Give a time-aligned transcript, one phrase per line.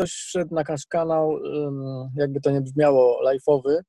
[0.00, 1.38] ktoś wszedł na nasz kanał,
[2.16, 3.80] jakby to nie brzmiało, live'owy,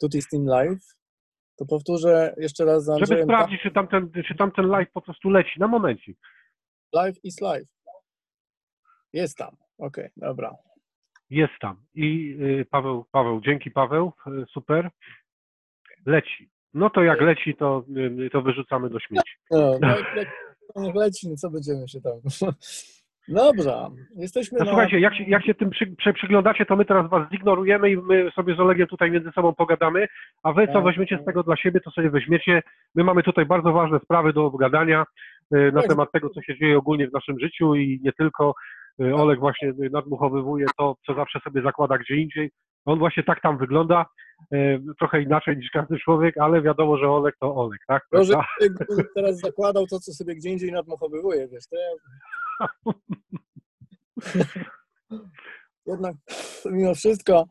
[0.00, 0.84] tutaj Steam Live,
[1.56, 3.26] to powtórzę jeszcze raz za Żeby Andrzejem.
[3.26, 5.60] sprawdzić, czy tamten, czy tamten live po prostu leci.
[5.60, 6.18] Na momencik.
[6.94, 7.68] Live is live.
[9.12, 9.56] Jest tam.
[9.78, 10.56] Okej, dobra.
[11.30, 11.76] Jest tam.
[11.94, 14.90] I y, Paweł, Paweł, dzięki Paweł, y, super.
[16.06, 16.50] Leci.
[16.74, 17.84] No to jak leci, to,
[18.26, 19.32] y, to wyrzucamy do śmieci.
[19.50, 20.28] No, no, jak,
[20.76, 22.20] niech leci, no co będziemy się tam.
[23.28, 24.70] Dobra, jesteśmy No na...
[24.70, 27.96] słuchajcie, jak się, jak się tym przy, przy, przyglądacie, to my teraz was zignorujemy i
[27.96, 30.06] my sobie z Olegiem tutaj między sobą pogadamy,
[30.42, 30.84] a wy co Tak.
[30.84, 32.62] weźmiecie z tego dla siebie, to sobie weźmiecie.
[32.94, 35.04] My mamy tutaj bardzo ważne sprawy do obgadania
[35.54, 35.90] y, na Tak.
[35.90, 38.54] temat tego, co się dzieje ogólnie w naszym życiu i nie tylko.
[39.00, 42.50] Y, Oleg właśnie y, nadmuchowywuje to, co zawsze sobie zakłada gdzie indziej.
[42.86, 44.06] On właśnie tak tam wygląda,
[44.54, 48.02] y, trochę inaczej niż każdy człowiek, ale wiadomo, że Oleg to Oleg, tak?
[48.12, 51.88] Może gdybym teraz zakładał to, co sobie gdzie indziej nadmuchowywuje, wiesz, to ja...
[55.86, 56.16] Jednak
[56.64, 57.44] mimo wszystko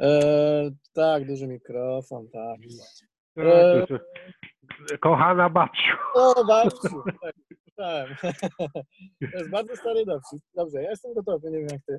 [0.00, 2.58] e, tak, duży mikrofon, tak.
[3.34, 5.92] Tak, jest- Kochana babciu.
[6.14, 7.02] O, babciu,
[7.76, 8.20] tak.
[9.32, 10.38] To jest bardzo stary dowcip.
[10.54, 11.98] Dobrze, ja jestem gotowy, nie wiem jak ty.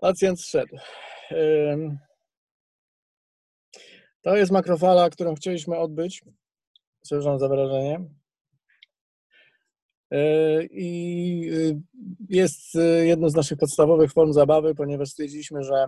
[0.00, 0.76] Pacjent zszedł.
[4.22, 6.22] To jest makrofala, którą chcieliśmy odbyć.
[7.02, 8.00] Przepraszam za wrażenie.
[10.10, 11.80] Yy, I yy,
[12.28, 15.86] jest yy, jedną z naszych podstawowych form zabawy, ponieważ stwierdziliśmy, że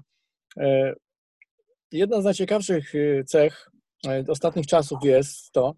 [1.92, 2.92] jedna z najciekawszych
[3.26, 3.70] cech
[4.28, 5.74] ostatnich czasów jest to,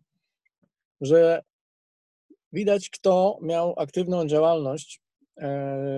[1.00, 1.42] że
[2.52, 5.00] widać, kto miał aktywną działalność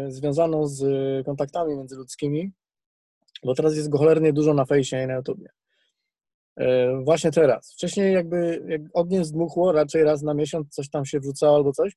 [0.09, 0.83] związaną z
[1.27, 2.53] kontaktami międzyludzkimi,
[3.45, 5.49] bo teraz jest go cholernie dużo na fejsie i na YouTubie.
[7.05, 7.73] Właśnie teraz.
[7.73, 11.93] Wcześniej jakby jak ogień zdmuchło, raczej raz na miesiąc coś tam się wrzucało albo coś.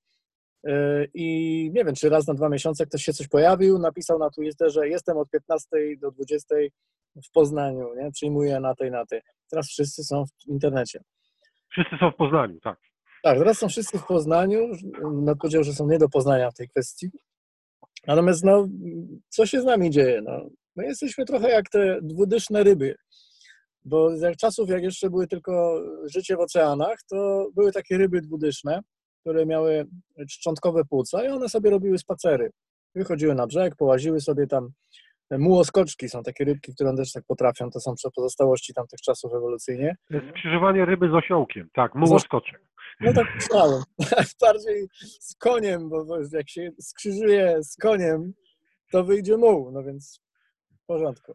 [0.64, 4.30] Yy, I nie wiem, czy raz na dwa miesiące ktoś się coś pojawił, napisał na
[4.30, 6.56] Twitterze, jestem od 15 do 20
[7.26, 8.12] w Poznaniu, nie?
[8.12, 9.22] przyjmuję na tej, na tej.
[9.50, 11.00] Teraz wszyscy są w internecie.
[11.72, 12.80] Wszyscy są w Poznaniu, tak.
[13.24, 14.72] Tak, teraz są wszyscy w Poznaniu.
[15.14, 17.10] No, powiedział, że są nie do poznania w tej kwestii.
[18.08, 18.68] Natomiast no,
[19.30, 20.22] co się z nami dzieje?
[20.22, 22.96] No, my jesteśmy trochę jak te dwudyszne ryby.
[23.86, 25.82] Bo za czasów, jak jeszcze były tylko
[26.14, 28.82] życie w oceanach, to były takie ryby dwudyszne,
[29.28, 29.86] które miały
[30.30, 32.50] szczątkowe płuca i one sobie robiły spacery.
[32.96, 34.70] Wychodziły na brzeg, połaziły sobie tam.
[35.32, 37.70] Mułoskoczki są takie rybki, które też tak potrafią.
[37.70, 39.96] To są pozostałości tamtych czasów ewolucyjnie.
[40.30, 42.62] Skrzyżowanie ryby z osiołkiem, tak, mułoskoczek.
[43.00, 43.84] No tak myślałem.
[44.42, 44.88] Bardziej
[45.20, 48.34] z koniem, bo jak się skrzyżuje z koniem,
[48.92, 50.20] to wyjdzie muł, no więc
[50.84, 51.34] w porządku.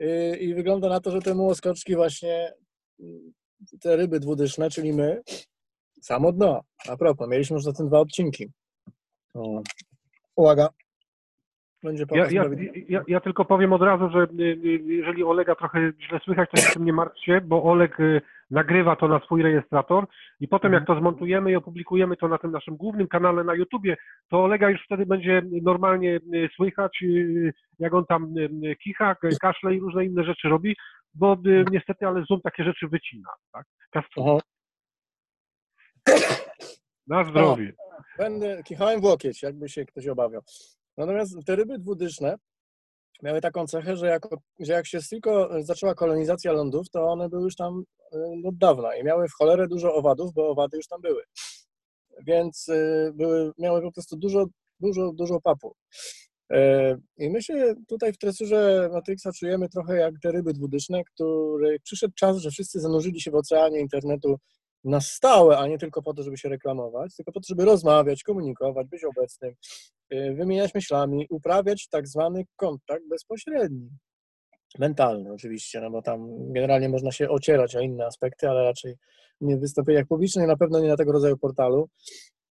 [0.00, 2.52] I, i wygląda na to, że te mułoskoczki właśnie,
[3.00, 3.32] mm,
[3.80, 5.22] te ryby dwudyszne, czyli my,
[6.04, 6.60] samo dno.
[6.88, 8.46] A propos, mieliśmy już za tym dwa odcinki.
[9.34, 9.62] O.
[10.36, 10.68] Uwaga.
[11.82, 12.44] Będzie Ja, ja,
[12.88, 16.56] ja, ja tylko powiem od razu, że y, y, jeżeli Olega trochę źle słychać, to
[16.56, 18.20] się tym nie martwcie, bo Oleg y,
[18.50, 20.06] nagrywa to na swój rejestrator
[20.40, 23.96] i potem jak to zmontujemy i opublikujemy to na tym naszym głównym kanale na YouTubie,
[24.30, 26.20] to Olega już wtedy będzie normalnie
[26.56, 27.04] słychać,
[27.78, 28.34] jak on tam
[28.82, 30.76] kicha, kaszle i różne inne rzeczy robi,
[31.14, 31.36] bo
[31.70, 33.30] niestety, ale Zoom takie rzeczy wycina.
[33.52, 33.66] Tak?
[33.90, 34.38] Kastruje.
[37.06, 37.72] Na zdrowie.
[38.18, 40.42] Będę, kichałem w łokieć, jakby się ktoś obawiał.
[40.96, 42.36] Natomiast te ryby dwudyszne
[43.22, 44.22] miały taką cechę, że jak,
[44.60, 48.96] że jak się tylko zaczęła kolonizacja lądów, to one były już tam y, od dawna
[48.96, 51.22] i miały w cholerę dużo owadów, bo owady już tam były.
[52.26, 54.46] Więc y, były, miały po prostu dużo,
[54.80, 55.74] dużo, dużo papu.
[56.52, 56.56] Y,
[57.16, 62.14] I my się tutaj w tresurze Matrixa czujemy trochę jak te ryby dwudyszne, które przyszedł
[62.14, 64.38] czas, że wszyscy zanurzyli się w oceanie internetu
[64.84, 68.22] na stałe, a nie tylko po to, żeby się reklamować, tylko po to, żeby rozmawiać,
[68.22, 69.54] komunikować, być obecnym,
[70.12, 73.90] y, wymieniać myślami, uprawiać tak zwany kontakt bezpośredni.
[74.78, 78.94] Mentalny oczywiście, no bo tam generalnie można się ocierać o inne aspekty, ale raczej
[79.40, 81.88] nie w wystąpieniach publicznych, na pewno nie na tego rodzaju portalu.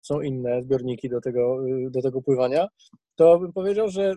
[0.02, 2.68] Są inne zbiorniki do tego, y, do tego pływania.
[3.16, 4.16] To bym powiedział, że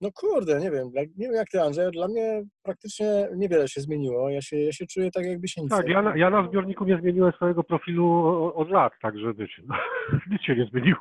[0.00, 3.80] no kurde, nie wiem, jak- nie wiem jak ty Andrzej, dla mnie praktycznie niewiele się
[3.80, 4.30] zmieniło.
[4.30, 6.48] Ja się, ja się czuję tak, jakby się nic Tak, nie ja na, ja na
[6.48, 8.06] zbiorniku nie zmieniłem swojego profilu
[8.54, 9.74] od lat, także wiecie, no,
[10.30, 10.98] nic się nie zmieniło.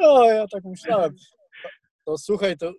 [0.00, 1.10] No, ja tak myślałem.
[1.10, 1.22] To,
[2.04, 2.72] to słuchaj, to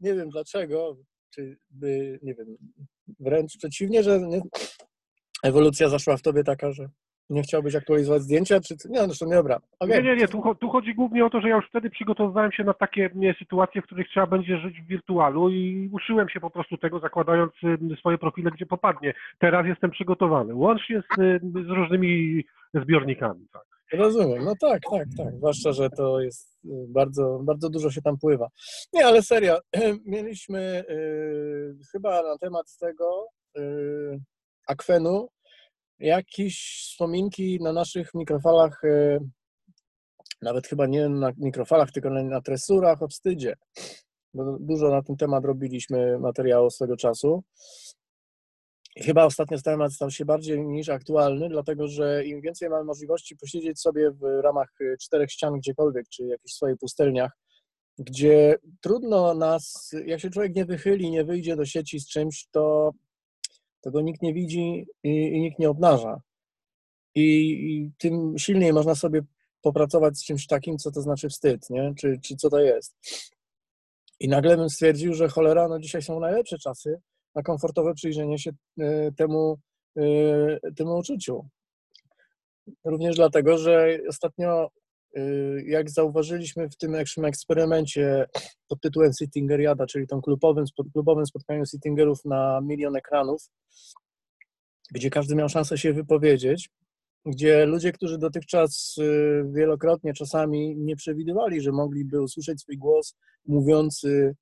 [0.00, 0.96] nie wiem dlaczego,
[1.34, 2.46] czy by, nie wiem,
[3.20, 4.40] wręcz przeciwnie, że nie,
[5.42, 6.88] ewolucja zaszła w tobie taka, że
[7.30, 8.74] Nie chciałbyś aktualizować zdjęcia, czy...
[8.88, 9.60] Nie, no zresztą nie, dobra.
[9.78, 10.02] Okay.
[10.02, 12.64] Nie, nie, nie, tu, tu, chodzi głównie o to, że ja już wtedy przygotowywałem się
[12.64, 16.50] na takie nie, sytuacje, w których trzeba będzie żyć w wirtualu i uczyłem się po
[16.50, 17.52] prostu tego, zakładając
[17.98, 19.14] swoje profile, gdzie popadnie.
[19.38, 22.44] Teraz jestem przygotowany, łącznie z, z różnymi
[22.74, 23.62] zbiornikami, tak.
[23.92, 25.34] Rozumiem, no tak, tak, tak.
[25.36, 28.48] Zwłaszcza, że to jest y, bardzo, bardzo dużo się tam pływa.
[28.92, 29.58] Nie, ale serio,
[30.06, 34.20] mieliśmy y, chyba na temat tego y,
[34.66, 35.28] akwenu
[35.98, 39.20] jakieś wspominki na naszych mikrofalach, y,
[40.42, 43.54] nawet chyba nie na mikrofalach, tylko na, tresurach o wstydzie.
[44.60, 47.44] Dużo na ten temat robiliśmy materiału swego czasu.
[49.04, 53.80] Chyba ostatnio temat stał się bardziej niż aktualny, dlatego że im więcej mamy możliwości posiedzieć
[53.80, 54.68] sobie w ramach
[55.00, 57.32] czterech ścian gdziekolwiek, czy jakichś swoich pustelniach,
[57.98, 62.92] gdzie trudno nas, jak się człowiek nie wychyli, nie wyjdzie do sieci z czymś, to
[63.86, 66.20] tego nikt nie widzi i, i nikt nie obnaża.
[67.14, 69.22] I, I, tym silniej można sobie
[69.62, 71.94] popracować z czymś takim, co to znaczy wstyd, nie?
[71.98, 72.96] Czy, czy co to jest.
[74.20, 77.00] I nagle bym stwierdził, że cholera, no dzisiaj są najlepsze czasy,
[77.34, 78.50] na komfortowe przyjrzenie się
[78.80, 79.58] e, temu,
[79.96, 81.48] e, temu uczuciu.
[82.84, 84.70] Również dlatego, że ostatnio,
[85.66, 88.26] jak zauważyliśmy w tym eksperymencie
[88.68, 93.50] pod tytułem Sittingeriada, czyli tą klubowym, klubowym spotkaniu Sittingerów na milion ekranów,
[94.90, 96.70] gdzie każdy miał szansę się wypowiedzieć,
[97.26, 98.96] gdzie ludzie, którzy dotychczas
[99.52, 103.16] wielokrotnie czasami nie przewidywali, że mogliby usłyszeć swój głos
[103.46, 104.34] mówiący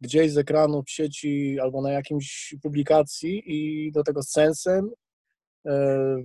[0.00, 4.90] gdzieś z ekranu w sieci albo na jakimś publikacji i do tego z sensem,
[5.66, 6.16] e,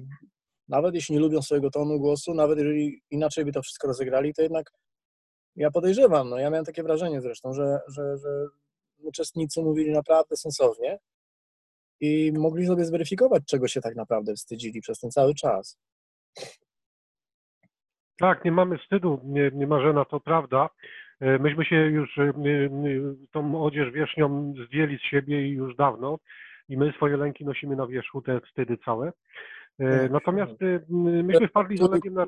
[0.68, 4.42] nawet jeśli nie lubią swojego tonu głosu, nawet jeżeli inaczej by to wszystko rozegrali, to
[4.42, 4.72] jednak
[5.56, 8.30] ja podejrzewam, no ja miałem takie wrażenie zresztą, że, że, że
[8.98, 11.00] uczestnicy mówili naprawdę sensownie
[12.00, 15.78] i mogli sobie zweryfikować, czego się tak naprawdę wstydzili przez ten cały czas.
[18.20, 20.70] Tak, nie mamy wstydu, nie, nie Marzena, to prawda.
[21.20, 22.34] E, myśmy się już e,
[23.32, 26.20] tą odzież wierzchnią zdjęli z siebie już dawno
[26.70, 29.12] i my swoje lęki nosimy na wierzchu, te wstydy całe.
[29.77, 30.12] Tak.
[30.12, 30.54] Natomiast
[31.24, 32.25] myśmy wpadli z Olegiem na...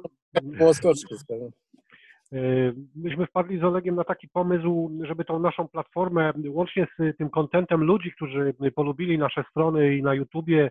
[2.95, 7.83] Myśmy wpadli z Olegiem na taki pomysł, żeby tą naszą platformę, łącznie z tym kontentem
[7.83, 10.69] ludzi, którzy polubili nasze strony i na YouTubie,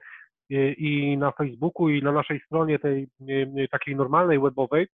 [0.78, 3.08] i na Facebooku, i na naszej stronie tej
[3.70, 4.87] takiej normalnej webowej,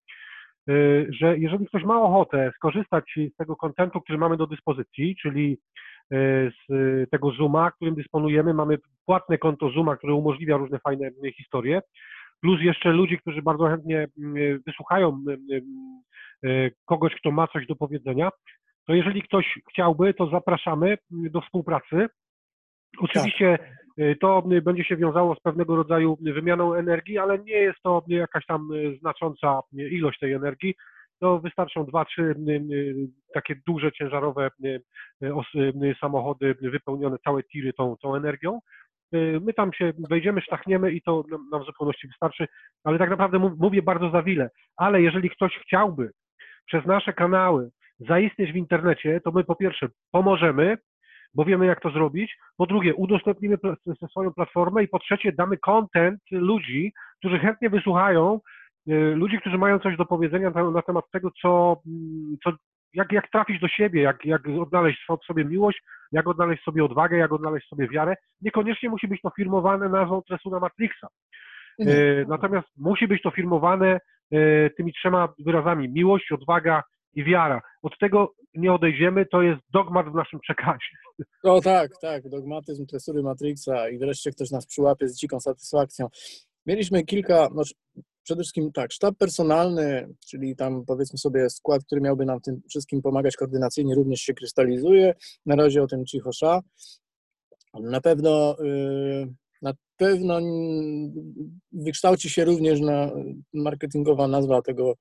[0.68, 3.04] Y, że jeżeli ktoś ma ochotę skorzystać
[3.34, 8.78] z tego kontentu, który mamy do dyspozycji, czyli y, z tego Zooma, którym dysponujemy, mamy
[9.06, 11.80] płatne konto Zooma, które umożliwia różne fajne historie,
[12.40, 14.08] plus jeszcze ludzi, którzy bardzo chętnie
[14.66, 15.24] wysłuchają
[16.84, 18.30] kogoś, kto ma coś do powiedzenia,
[18.86, 22.06] to jeżeli ktoś chciałby, to zapraszamy do współpracy.
[22.98, 23.58] Oczywiście.
[23.98, 28.46] Y, to będzie się wiązało z pewnego rodzaju wymianą energii, ale nie jest to jakaś
[28.46, 28.68] tam
[29.00, 30.74] znacząca ilość tej energii.
[31.20, 32.34] To wystarczą dwa, trzy
[33.34, 34.50] takie duże, ciężarowe
[36.00, 38.61] samochody wypełnione, całe tiry tą, tą energią.
[39.40, 42.46] My tam się wejdziemy, sztachniemy i to nam w zupełności wystarczy,
[42.84, 44.50] ale tak naprawdę mówię bardzo za wiele.
[44.76, 46.11] Ale jeżeli ktoś chciałby
[46.67, 50.78] przez nasze kanały zaistnieć w internecie, to my po pierwsze pomożemy,
[51.34, 52.37] bo wiemy jak to zrobić.
[52.56, 53.56] Po drugie, udostępnimy
[54.11, 58.40] swoją platformę i po trzecie, damy content ludzi, którzy chętnie wysłuchają, y,
[59.14, 62.50] ludzi, którzy mają coś do powiedzenia na, na temat tego, co, mm, co
[62.94, 65.82] jak, jak trafić do siebie, jak, jak odnaleźć sobie miłość,
[66.12, 68.14] jak odnaleźć sobie odwagę, jak odnaleźć sobie wiarę.
[68.40, 71.08] Niekoniecznie musi być to firmowane nazwą Tresuna Matrixa.
[71.78, 72.28] Mhm.
[72.28, 74.00] Natomiast musi być to firmowane
[74.34, 76.82] y, tymi trzema wyrazami miłość, odwaga
[77.14, 77.60] i wiara.
[77.82, 80.96] Od tego nie odejdziemy, to jest dogmat w naszym przekazie.
[81.44, 86.08] No tak, tak, dogmatyzm tresury Matrixa i wreszcie ktoś nas przyłapie z dziką satysfakcją.
[86.66, 87.62] Mieliśmy kilka, no,
[88.30, 93.02] przede wszystkim tak, sztab personalny, czyli tam powiedzmy sobie skład, który miałby nam tym wszystkim
[93.02, 95.14] pomagać koordynacyjnie, również się krystalizuje.
[95.46, 96.60] Na razie o tym cicho sza.
[97.80, 100.40] Na pewno yy, na pewno
[101.72, 103.10] wykształci się również na
[103.54, 104.94] marketingowa nazwa tego,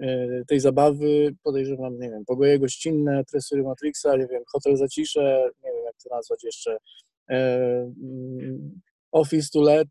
[0.00, 1.34] e, tej zabawy.
[1.42, 6.14] Podejrzewam, nie wiem, pogoje gościnne, tresury Matrixa, nie wiem, hotel zacisze, nie wiem jak to
[6.14, 6.78] nazwać jeszcze,
[7.30, 7.36] e,
[8.02, 8.80] mm,
[9.12, 9.88] office to let,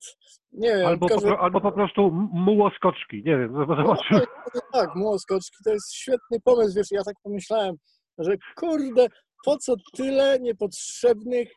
[0.57, 0.87] nie wiem.
[0.87, 4.21] Albo, po, albo po prostu mułoskoczki, nie wiem, zobaczymy.
[4.55, 7.75] No, tak, mułoskoczki to jest świetny pomysł, wiesz, ja tak pomyślałem,
[8.17, 9.07] że kurde,
[9.45, 11.49] po co tyle niepotrzebnych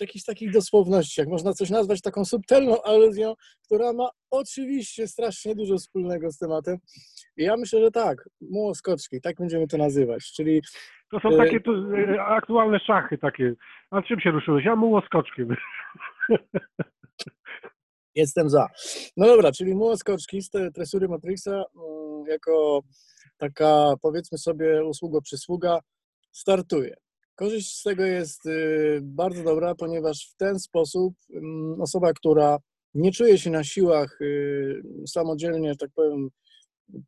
[0.00, 3.34] jakichś takich dosłowności, jak można coś nazwać taką subtelną aluzją,
[3.66, 6.78] która ma oczywiście strasznie dużo wspólnego z tematem.
[7.36, 10.62] I ja myślę, że tak, mułoskoczki, tak będziemy to nazywać, czyli...
[11.10, 13.54] To są takie tu, e, aktualne szachy takie.
[13.90, 14.64] A czym się ruszyłeś?
[14.64, 15.48] Ja mułoskoczkiem.
[18.18, 18.66] Jestem za.
[19.16, 22.82] No dobra, czyli młoskoczki z tresury Matrixa mm, jako
[23.36, 25.78] taka powiedzmy sobie usługo-przysługa
[26.32, 26.96] startuje.
[27.34, 32.58] Korzyść z tego jest y, bardzo dobra, ponieważ w ten sposób mm, osoba, która
[32.94, 36.28] nie czuje się na siłach y, samodzielnie, tak powiem,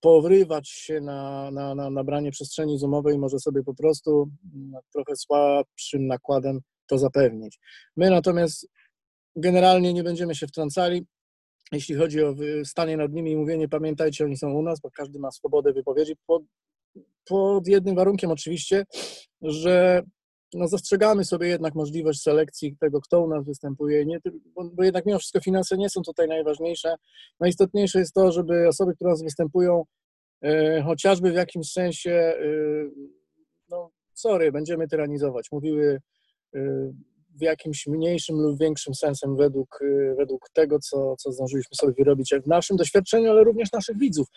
[0.00, 6.06] powrywać się na, na, na nabranie przestrzeni zoomowej, może sobie po prostu mm, trochę słabszym
[6.06, 7.58] nakładem to zapewnić.
[7.96, 8.68] My natomiast
[9.36, 11.06] generalnie nie będziemy się wtrącali.
[11.72, 12.34] Jeśli chodzi o
[12.64, 16.12] stanie nad nimi i mówienie, pamiętajcie, oni są u nas, bo każdy ma swobodę wypowiedzi,
[16.26, 16.42] pod,
[17.24, 18.84] pod jednym warunkiem oczywiście,
[19.42, 20.02] że
[20.54, 24.18] no zastrzegamy sobie jednak możliwość selekcji tego, kto u nas występuje, nie,
[24.54, 26.94] bo, bo, jednak mimo wszystko finanse nie są tutaj najważniejsze.
[27.40, 29.84] Najistotniejsze jest to, żeby osoby, które u nas występują,
[30.42, 32.34] e, chociażby w jakimś sensie, e,
[33.68, 36.00] no sorry, będziemy tyranizować, mówiły
[36.54, 36.60] e,
[37.34, 42.34] w jakimś mniejszym lub większym sensem według, e, według tego, co, co zdążyliśmy sobie wyrobić
[42.44, 44.28] w naszym doświadczeniu, ale również naszych widzów.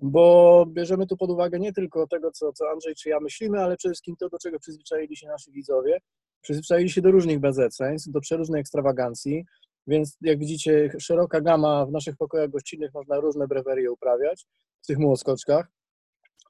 [0.00, 3.76] Bo bierzemy tu pod uwagę nie tylko tego, co, co Andrzej czy ja myślimy, ale
[3.76, 5.98] przede wszystkim to, do czego przyzwyczaili się nasi widzowie.
[6.40, 9.44] Przyzwyczaili się do różnych bezeceństw, do przeróżnej ekstrawagancji,
[9.86, 14.46] więc jak widzicie, szeroka gama w naszych pokojach gościnnych, można różne brewerie uprawiać
[14.82, 15.66] w tych młoskoczkach,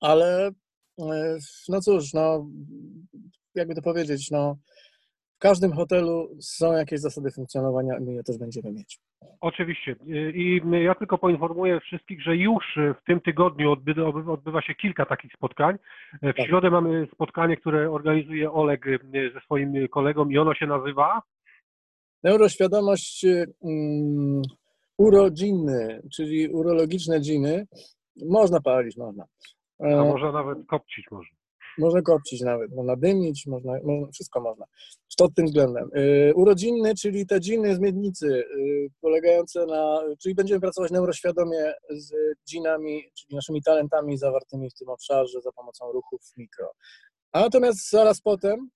[0.01, 0.51] ale
[1.01, 2.51] e, no cóż, no
[3.55, 4.57] jakby to powiedzieć, no
[5.39, 8.99] w każdym hotelu są jakieś zasady funkcjonowania, my je też będziemy mieć.
[9.41, 9.97] Oczywiście.
[10.35, 13.73] I ja tylko poinformuję wszystkich, że już w tym tygodniu
[14.33, 15.77] odbywa się kilka takich spotkań.
[16.23, 16.47] W tak.
[16.47, 18.85] środę mamy spotkanie, które organizuje Oleg
[19.35, 21.23] ze swoim kolegą i ono się nazywa
[22.25, 23.27] Neuroświadomość
[23.61, 24.43] um,
[24.99, 27.67] urodziny, czyli urologiczne dziny.
[28.31, 29.25] Można palić, można.
[29.81, 31.38] A e, można nawet kopcić można.
[31.79, 33.73] Można kopcić nawet, można dymić, można,
[34.13, 34.65] wszystko można.
[35.19, 35.91] Pod tym względem.
[35.95, 42.13] Yy, urodzinny, czyli te dziny z miednicy, yy, polegające na, czyli będziemy pracować neuroświadomie z
[42.49, 46.71] dzinami, czyli naszymi talentami zawartymi w tym obszarze za pomocą ruchów mikro.
[47.33, 48.69] A natomiast zaraz potem,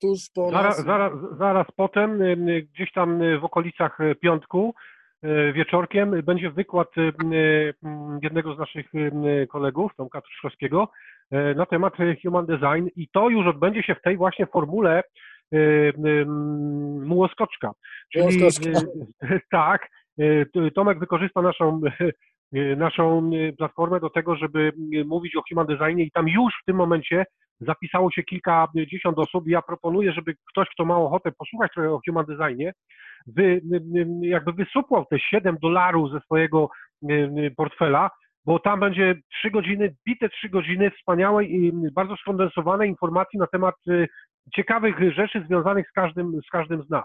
[0.00, 4.74] tuż po zaraz, zaraz, zaraz potem, y, gdzieś tam w okolicach piątku,
[5.54, 7.12] wieczorkiem będzie wykład y,
[8.22, 8.86] jednego z naszych
[9.48, 10.88] kolegów, Tomka Truszkowskiego,
[11.30, 15.02] E, na temat human design i to już odbędzie się w tej właśnie formule
[15.52, 15.58] e,
[17.04, 17.72] mułoskoczka.
[18.12, 18.38] Czyli
[19.50, 21.80] tak, e, Tomek wykorzysta naszą
[22.76, 24.72] naszą platformę do tego, żeby
[25.06, 27.24] mówić o human designie i tam już w tym momencie
[27.60, 29.48] zapisało się kilkadziesiąt osób.
[29.48, 32.72] Ja proponuję, żeby ktoś, kto ma ochotę posłuchać trochę o human designie,
[33.36, 33.60] wy,
[34.22, 36.68] jakby wysupłał te 7 dolarów ze swojego
[37.56, 38.10] portfela
[38.48, 43.74] bo tam będzie trzy godziny, bite trzy godziny wspaniałej i bardzo skondensowanej informacji na temat
[43.88, 44.08] y,
[44.54, 47.04] ciekawych rzeczy związanych z każdym z, każdym z nas.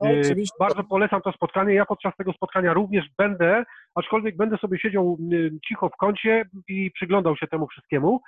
[0.00, 0.44] No, y.
[0.60, 1.74] Bardzo polecam to spotkanie.
[1.74, 6.90] Ja podczas tego spotkania również będę, aczkolwiek będę sobie siedział y, cicho w kącie i
[6.90, 8.20] przyglądał się temu wszystkiemu,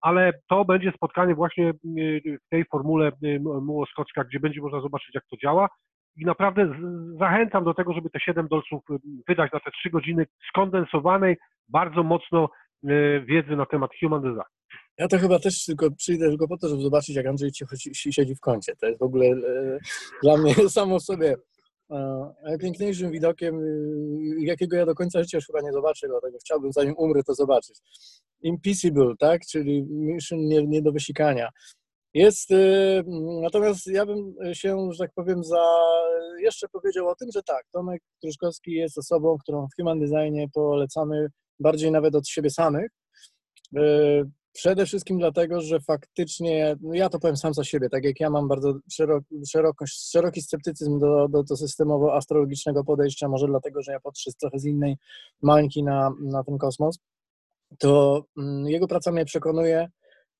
[0.00, 1.72] ale to będzie spotkanie właśnie
[2.44, 3.12] w tej formule
[3.62, 5.68] Mułoskoczka, gdzie będzie można zobaczyć, jak to działa
[6.18, 6.74] i naprawdę
[7.18, 8.82] zachęcam do tego, żeby te 7 dolców
[9.28, 11.36] wydać na te 3 godziny skondensowanej,
[11.68, 12.48] bardzo mocno
[12.84, 14.52] e, wiedzy na temat human design.
[14.98, 17.50] Ja to chyba też tylko przyjdę tylko po to, żeby zobaczyć, jak Andrzej
[17.94, 18.76] siedzi w kącie.
[18.76, 19.78] To jest w ogóle e,
[20.22, 21.36] dla mnie samo w sobie
[22.44, 23.60] najpiękniejszym widokiem,
[24.38, 27.78] jakiego ja do końca życia już chyba nie zobaczę, dlatego chciałbym, zanim umrę, to zobaczyć.
[28.42, 29.40] Impossible, tak?
[29.50, 31.48] Czyli mission nie, nie do wysikania.
[32.14, 32.50] Jest,
[33.42, 35.64] natomiast ja bym się, że tak powiem, za,
[36.40, 41.28] jeszcze powiedział o tym, że tak, Tomek Truszkowski jest osobą, którą w Human Designie polecamy
[41.60, 42.90] bardziej nawet od siebie samych.
[43.76, 43.80] E,
[44.52, 48.30] przede wszystkim dlatego, że faktycznie, no ja to powiem sam za siebie, tak jak ja
[48.30, 48.74] mam bardzo
[49.52, 54.64] szerok, szeroki sceptycyzm do, do, do systemowo-astrologicznego podejścia, może dlatego, że ja patrzę trochę z
[54.64, 54.96] innej
[55.42, 56.98] mańki na, na ten kosmos,
[57.78, 59.88] to mm, jego praca mnie przekonuje,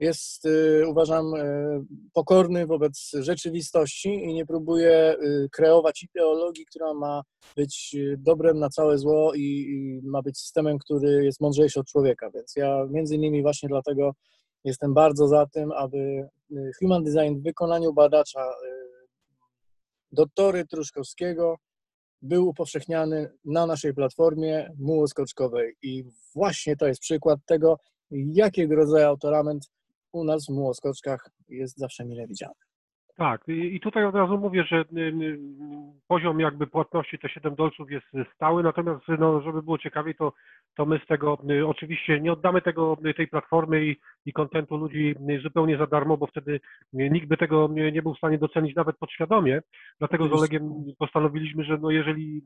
[0.00, 1.80] jest, y, uważam, y,
[2.12, 7.22] pokorny wobec rzeczywistości i nie próbuje y, kreować ideologii, która ma
[7.56, 12.30] być dobrem na całe zło i ma być systemem, który jest mądrzejszy od człowieka.
[12.30, 14.12] Więc ja między innymi właśnie dlatego
[14.64, 16.28] jestem bardzo za tym, aby
[16.78, 18.52] human design w wykonaniu badacza
[20.12, 21.56] doktory Truszkowskiego
[22.22, 27.78] był upowszechniany na naszej platformie mułoskoczkowej i właśnie to jest przykład tego,
[28.10, 29.68] jakiego rodzaju autorament
[30.12, 32.54] u nas w Młoskoczkach jest zawsze mile widziany.
[33.18, 34.84] Tak, i tutaj od razu mówię, że
[36.08, 40.32] poziom jakby płatności te 7 dolców jest stały, natomiast no, żeby było ciekawiej, to,
[40.76, 43.96] to my z tego oczywiście nie oddamy tego, tej platformy i,
[44.26, 46.60] i kontentu ludzi zupełnie za darmo, bo wtedy
[46.92, 49.60] nikt by tego nie, nie był w stanie docenić nawet podświadomie.
[49.98, 52.42] Dlatego z Olegiem postanowiliśmy, że no jeżeli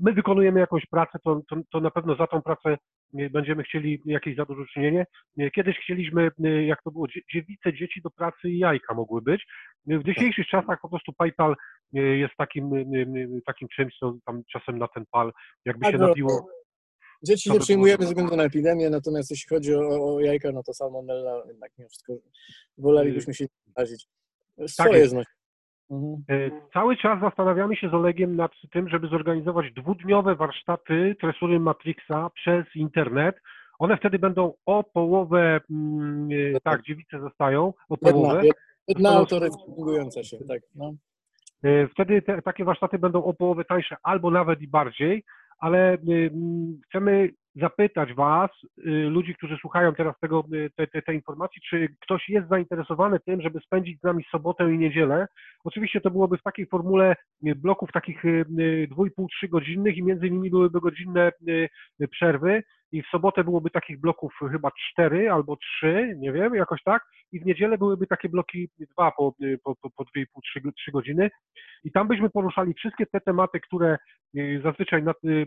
[0.00, 2.78] my wykonujemy jakąś pracę, to, to, to na pewno za tą pracę
[3.12, 5.06] będziemy chcieli jakieś zadośćuczynienie.
[5.54, 6.30] Kiedyś chcieliśmy,
[6.66, 9.46] jak to było, dziewice, dzieci do pracy i jajka mogły być.
[9.86, 11.56] W dzisiejszych czasach po prostu PayPal
[11.94, 12.70] e, jest takim,
[13.46, 15.32] takim czymś, co tam czasem na ten pal
[15.64, 16.48] jakby się tak, no, nabiło.
[17.22, 20.74] Dzieci nie przyjmujemy ze względu na epidemię, natomiast jeśli chodzi o, o jajka, no to
[20.74, 22.12] salmonella jednak nie wszystko
[22.78, 23.46] wolelibyśmy się
[23.76, 24.08] zarazić.
[24.66, 25.37] Swoje tak znosi.
[25.90, 26.50] Mhm.
[26.72, 32.64] Cały czas zastanawiamy się z Olegiem nad tym, żeby zorganizować dwudniowe warsztaty tresury Matrixa przez
[32.74, 33.36] internet.
[33.78, 36.28] One wtedy będą o połowę, mm,
[36.62, 38.42] tak, dziewice zostają, o połowę.
[38.88, 40.62] Jedna, autoryzująca się, tak.
[40.74, 40.92] No.
[41.62, 45.24] E, wtedy te, takie warsztaty będą o połowę tańsze albo nawet i bardziej,
[45.58, 46.30] ale y,
[46.88, 51.88] chcemy zapytać Was, y, ludzi, którzy słuchają teraz tego, y, te, te, te, informacji, czy
[52.00, 55.26] ktoś jest zainteresowany tym, żeby spędzić z nami sobotę i niedzielę.
[55.64, 58.22] Oczywiście to byłoby w takiej formule bloków takich
[58.90, 61.32] dwu pół, trzy godzinnych i między nimi byłyby godzinne
[62.10, 62.62] przerwy
[62.92, 67.40] i w sobotę byłoby takich bloków chyba cztery albo trzy, nie wiem, jakoś tak, i
[67.40, 70.90] w niedzielę byłyby takie bloki dwa po, po, po, po dwie i pół, trzy, trzy
[70.92, 71.30] godziny.
[71.84, 73.98] I tam byśmy poruszali wszystkie te tematy, które
[74.36, 75.46] y, zazwyczaj na, y,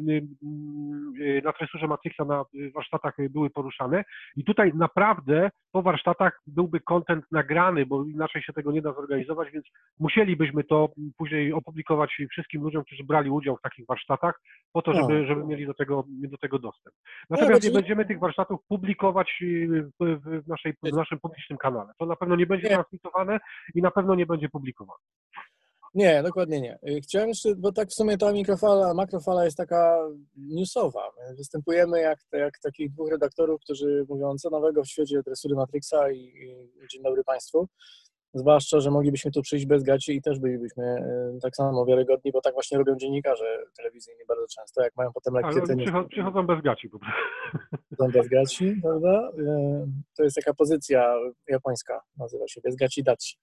[1.19, 2.43] y, na tresurze Matrixa na
[2.75, 4.03] warsztatach były poruszane.
[4.35, 9.51] I tutaj naprawdę po warsztatach byłby kontent nagrany, bo inaczej się tego nie da zorganizować,
[9.51, 9.65] więc
[9.99, 14.41] musielibyśmy to później opublikować wszystkim ludziom, którzy brali udział w takich warsztatach,
[14.73, 16.95] po to, żeby, żeby mieli do tego, do tego dostęp.
[17.31, 19.43] Natomiast nie będziemy tych warsztatów publikować
[19.99, 21.93] w, naszej, w naszym publicznym kanale.
[21.99, 23.39] To na pewno nie będzie transmitowane
[23.75, 24.99] i na pewno nie będzie publikowane.
[25.93, 26.79] Nie, dokładnie nie.
[26.89, 29.97] Y, chciałem jeszcze, bo tak w sumie ta mikrofala, makrofala jest taka
[30.37, 31.11] newsowa.
[31.17, 36.11] My występujemy jak, jak takich dwóch redaktorów, którzy mówią co nowego w świecie dresury Matrixa
[36.11, 37.67] i, i dzień dobry Państwu.
[38.33, 40.83] Zwłaszcza, że moglibyśmy tu przyjść bez gaci i też bylibyśmy
[41.37, 45.33] y, tak samo wiarygodni, bo tak właśnie robią dziennikarze telewizyjni bardzo często, jak mają potem
[45.33, 45.83] lekkie ceny.
[45.83, 47.21] Przychodzą, przychodzą bez gaci po prostu.
[47.87, 49.31] Przychodzą bez gaci, prawda?
[49.39, 51.13] Y, to jest taka pozycja
[51.47, 53.37] japońska, nazywa się bez gaci daci.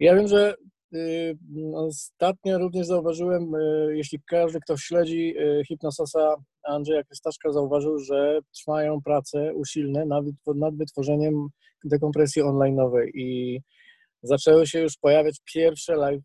[0.00, 0.54] Ja wiem, że
[0.94, 1.36] y,
[1.74, 3.52] ostatnio również zauważyłem,
[3.90, 5.34] jeśli każdy, kto śledzi
[5.68, 10.24] Hipnososa Andrzeja Krystaszka zauważył, że trwają prace usilne nad,
[10.54, 11.48] nad wytworzeniem
[11.84, 13.60] dekompresji online'owej i
[14.22, 16.22] zaczęły się już pojawiać pierwsze live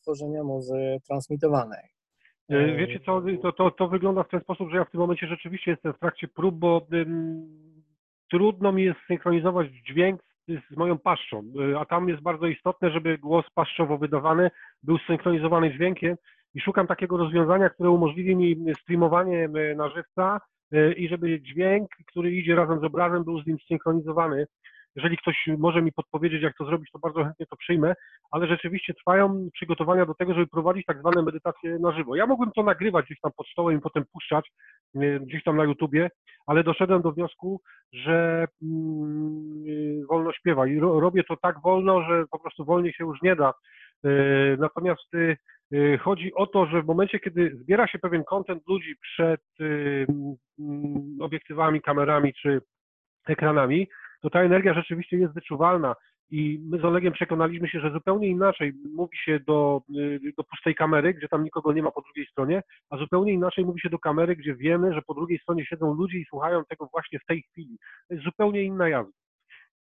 [0.00, 1.94] tworzenia muzy transmitowanej.
[2.48, 5.26] E, wiecie co, to, to, to wygląda w ten sposób, że ja w tym momencie
[5.26, 7.46] rzeczywiście jestem w trakcie prób, bo ym,
[8.30, 11.42] trudno mi jest synchronizować dźwięk z, z moją paszczą,
[11.72, 14.50] e, a tam jest bardzo istotne, żeby głos paszczowo wydawany
[14.82, 16.16] był zsynchronizowany dźwiękiem
[16.54, 20.40] i szukam takiego rozwiązania, które umożliwi mi streamowanie na żywca
[20.72, 24.46] e, i żeby dźwięk, który idzie razem z obrazem, był z nim zsynchronizowany.
[24.96, 27.94] Jeżeli ktoś może mi podpowiedzieć, jak to zrobić, to bardzo chętnie to przyjmę,
[28.30, 32.16] ale rzeczywiście trwają przygotowania do tego, żeby prowadzić tak zwane medytacje na żywo.
[32.16, 34.50] Ja mogłem to nagrywać gdzieś tam pod stołem i potem puszczać
[35.20, 36.10] gdzieś tam na YouTubie,
[36.46, 37.60] ale doszedłem do wniosku,
[37.92, 43.22] że mm, wolno śpiewa i robię to tak wolno, że po prostu wolniej się już
[43.22, 43.52] nie da.
[44.04, 44.10] E,
[44.58, 45.10] natomiast
[46.00, 49.40] chodzi o to, że w momencie, kiedy zbiera się pewien kontent ludzi przed
[51.20, 52.60] obiektywami, kamerami czy
[53.28, 53.88] ekranami,
[54.24, 55.94] to ta energia rzeczywiście jest wyczuwalna
[56.30, 60.74] i my z Olegiem przekonaliśmy się, że zupełnie inaczej mówi się do, y, do pustej
[60.74, 63.98] kamery, gdzie tam nikogo nie ma po drugiej stronie, a zupełnie inaczej mówi się do
[63.98, 67.42] kamery, gdzie wiemy, że po drugiej stronie siedzą ludzie i słuchają tego właśnie w tej
[67.42, 67.78] chwili.
[68.08, 69.12] To jest zupełnie inna jazda.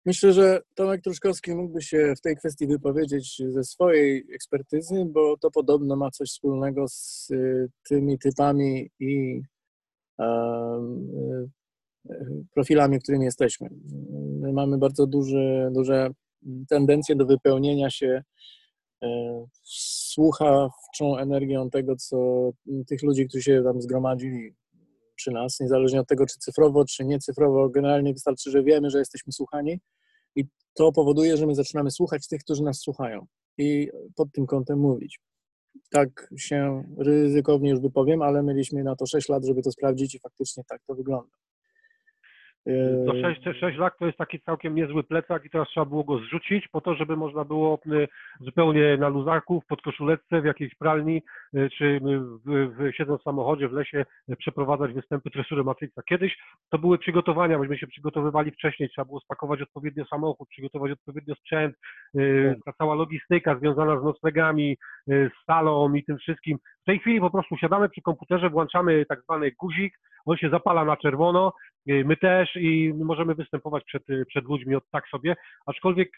[0.05, 5.51] Myślę, że Tomek Truszkowski mógłby się w tej kwestii wypowiedzieć ze swojej ekspertyzy, bo to
[5.51, 9.41] podobno ma coś wspólnego z y, tymi typami i
[12.53, 13.69] profilami, którymi jesteśmy.
[14.41, 16.09] My mamy bardzo duże, duże
[16.69, 18.23] tendencje do wypełnienia się
[19.03, 19.07] e,
[19.63, 22.49] słuchawczą energią tego, co
[22.87, 24.55] tych ludzi, którzy się tam zgromadzili
[25.15, 29.33] przy nas, niezależnie od tego, czy cyfrowo, czy niecyfrowo, generalnie wystarczy, że wiemy, że jesteśmy
[29.33, 29.79] słuchani
[30.35, 33.25] i to powoduje, że my zaczynamy słuchać tych, którzy nas słuchają
[33.57, 35.19] i pod tym kątem mówić.
[35.91, 40.19] Tak się ryzykownie już wypowiem, ale mieliśmy na to 6 lat, żeby to sprawdzić i
[40.19, 41.44] faktycznie tak to wygląda.
[43.05, 46.17] To 6, 6 lat to jest taki całkiem niezły plecak i teraz trzeba było go
[46.17, 48.07] zrzucić po to, żeby można było y,
[48.39, 51.21] zupełnie na luzaku, w podkoszuleczce, w jakiejś pralni,
[51.55, 51.99] y, czy
[52.45, 56.01] w, w, siedząc w samochodzie w lesie y, przeprowadzać występy tresury Matrixa.
[56.09, 56.37] Kiedyś
[56.69, 61.75] to były przygotowania, myśmy się przygotowywali wcześniej, trzeba było spakować odpowiednio samochód, przygotować odpowiednio sprzęt,
[62.13, 62.57] tak.
[62.65, 66.57] ta cała logistyka związana z noclegami, z salą i tym wszystkim.
[66.85, 70.85] W tej chwili po prostu siadamy przy komputerze, włączamy tak zwany guzik, on się zapala
[70.85, 71.53] na czerwono,
[71.85, 76.09] my też i możemy występować przed, przed ludźmi od tak sobie, aczkolwiek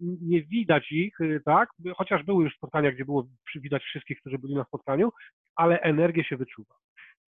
[0.00, 4.64] nie widać ich, tak, chociaż były już spotkania, gdzie było widać wszystkich, którzy byli na
[4.64, 5.10] spotkaniu,
[5.56, 6.74] ale energię się wyczuwa.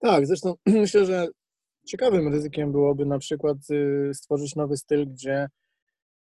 [0.01, 1.27] Tak, zresztą myślę, że
[1.87, 5.47] ciekawym ryzykiem byłoby na przykład y, stworzyć nowy styl, gdzie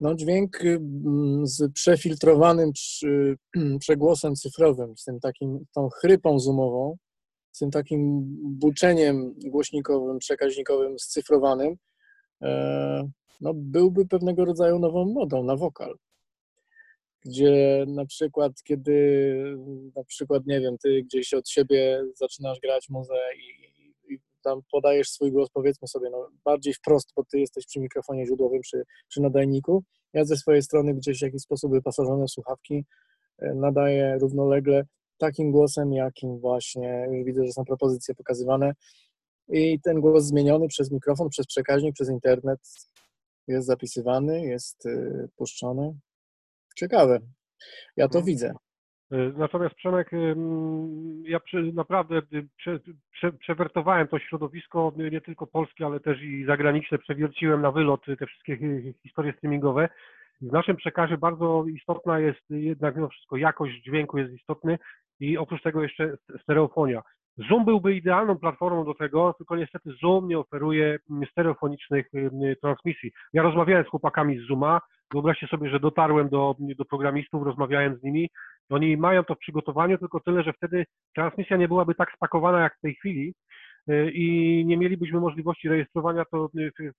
[0.01, 0.59] no, dźwięk
[1.43, 2.71] z przefiltrowanym
[3.79, 6.97] przegłosem cyfrowym, z tym takim, tą chrypą zoomową,
[7.51, 11.75] z tym takim buczeniem głośnikowym, przekaźnikowym scyfrowanym,
[12.41, 13.09] e,
[13.41, 15.95] no, byłby pewnego rodzaju nową modą na wokal.
[17.25, 19.33] Gdzie na przykład, kiedy
[19.95, 23.68] na przykład, nie wiem, ty gdzieś od siebie zaczynasz grać muzę i
[24.49, 28.61] tam podajesz swój głos, powiedzmy sobie, no, bardziej wprost, bo ty jesteś przy mikrofonie źródłowym,
[28.61, 29.83] przy, przy nadajniku.
[30.13, 32.85] Ja ze swojej strony gdzieś w jakiś sposób wyposażone słuchawki
[33.39, 34.83] e, nadaję równolegle
[35.17, 38.73] takim głosem, jakim właśnie już widzę, że są propozycje pokazywane.
[39.49, 42.59] I ten głos zmieniony przez mikrofon, przez przekaźnik, przez internet
[43.47, 45.93] jest zapisywany, jest y, puszczony.
[46.75, 47.19] Ciekawe.
[47.97, 48.25] Ja to mhm.
[48.25, 48.53] widzę.
[49.13, 50.11] Y, natomiast Przemek,
[51.23, 51.39] ja
[51.73, 52.21] naprawdę
[52.57, 52.79] prze,
[53.11, 58.25] prze, przewertowałem to środowisko, nie tylko polskie, ale też i zagraniczne, przewierciłem na wylot te
[58.25, 58.57] wszystkie
[59.03, 59.89] historie streamingowe
[60.41, 64.77] w naszym przekazie bardzo istotna jest jednak mimo wszystko jakość dźwięku jest istotny
[65.19, 67.01] i oprócz tego jeszcze stereofonia.
[67.47, 70.99] Zoom byłby idealną platformą do tego, tylko niestety Zoom nie oferuje
[71.31, 72.09] stereofonicznych
[72.61, 73.11] transmisji.
[73.33, 74.81] Ja rozmawiałem z chłopakami z Zooma,
[75.13, 78.29] wyobraźcie sobie, że dotarłem do, do programistów, rozmawiałem z nimi,
[78.69, 82.77] oni mają to w przygotowaniu, tylko tyle, że wtedy transmisja nie byłaby tak spakowana jak
[82.77, 83.33] w tej chwili,
[84.13, 86.49] i nie mielibyśmy możliwości rejestrowania to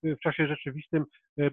[0.03, 1.05] w, czasie rzeczywistym
[1.39, 1.49] e,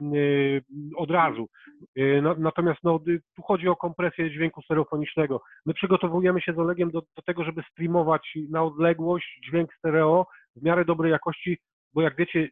[0.97, 1.49] od razu.
[1.97, 3.01] E, natomiast no,
[3.37, 5.43] tu chodzi o kompresję dźwięku stereofonicznego.
[5.67, 10.63] My przygotowujemy się z Olegiem do, do tego, żeby streamować na odległość dźwięk stereo w
[10.63, 11.59] miarę dobrej jakości,
[11.95, 12.49] bo jak wiecie,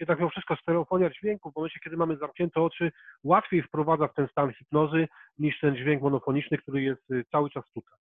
[0.00, 2.92] jednak mimo wszystko stereofonia dźwięku w momencie, kiedy mamy zamknięte oczy,
[3.24, 8.03] łatwiej wprowadza w ten stan hipnozy niż ten dźwięk monofoniczny, który jest cały czas tutaj.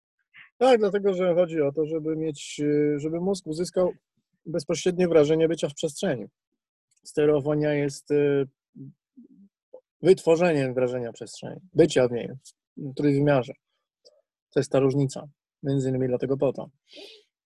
[0.60, 2.60] Tak, dlatego że chodzi o to, żeby mieć,
[2.96, 3.92] żeby mózg uzyskał
[4.46, 6.26] bezpośrednie wrażenie bycia w przestrzeni.
[7.04, 8.48] Stereofonia jest y,
[10.02, 12.28] wytworzeniem wrażenia przestrzeni, bycia w niej,
[12.76, 13.52] w trójwymiarze.
[14.50, 15.28] To jest ta różnica,
[15.62, 16.70] między innymi dlatego po to.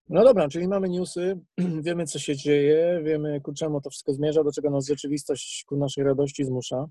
[0.08, 1.38] No dobra, czyli mamy newsy,
[1.86, 5.76] wiemy co się dzieje, wiemy ku czemu to wszystko zmierza, do czego nas rzeczywistość ku
[5.76, 6.86] naszej radości zmusza.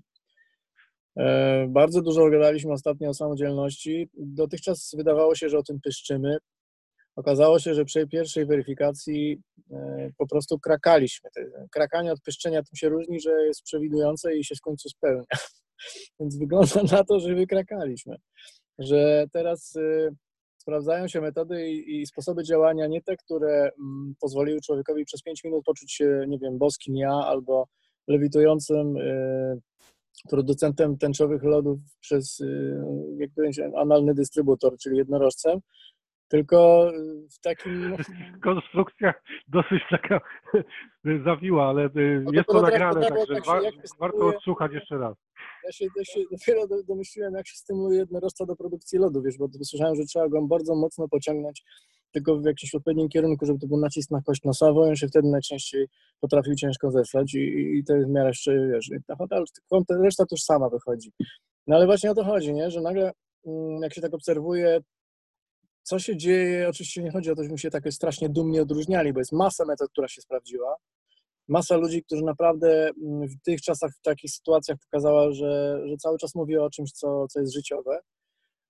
[1.18, 4.08] E, bardzo dużo gadaliśmy ostatnio o samodzielności.
[4.14, 6.36] Dotychczas wydawało się, że o tym pyszczymy.
[7.16, 11.30] Okazało się, że przy pierwszej weryfikacji e, po prostu krakaliśmy.
[11.70, 15.24] Krakanie od pyszczenia tym się różni, że jest przewidujące i się w końcu spełnia.
[16.20, 18.16] Więc wygląda na to, że wykrakaliśmy.
[18.78, 20.10] Że teraz e,
[20.58, 25.64] sprawdzają się metody i, sposoby działania, nie te, które mm, pozwoliły człowiekowi przez 5 minut
[25.64, 27.66] poczuć się, nie wiem, boskim ja albo
[28.08, 28.96] lewitującym
[30.30, 35.60] producentem tęczowych lodów przez y, któryś analny dystrybutor, czyli jednorożcem,
[36.28, 36.90] tylko
[37.30, 37.96] w takim...
[38.42, 39.14] Konstrukcja
[39.48, 40.20] dosyć taka
[41.24, 45.16] zawiła, ale y, no jest to, to nagrane, także tak się, warto odsłuchać jeszcze raz.
[45.64, 49.48] Ja się, ja się dopiero domyśliłem, jak się stymuluje jednorożca do produkcji lodu, wiesz, bo
[49.62, 51.62] słyszałem, że trzeba go bardzo mocno pociągnąć
[52.14, 55.28] tylko w jakimś odpowiednim kierunku, żeby to był nacisk na kość nosową on się wtedy
[55.28, 55.86] najczęściej
[56.20, 59.16] potrafił ciężko zesłać i, i to jest w miarę jeszcze, wiesz, ta
[60.02, 61.12] reszta to już sama wychodzi.
[61.66, 62.70] No ale właśnie o to chodzi, nie?
[62.70, 63.12] że nagle
[63.46, 64.80] mm, jak się tak obserwuje,
[65.82, 69.18] co się dzieje, oczywiście nie chodzi o to, żebyśmy się tak strasznie dumnie odróżniali, bo
[69.18, 70.76] jest masa metod, która się sprawdziła,
[71.48, 76.18] masa ludzi, którzy naprawdę mm, w tych czasach, w takich sytuacjach pokazała, że, że cały
[76.18, 78.00] czas mówi o czymś, co, co jest życiowe,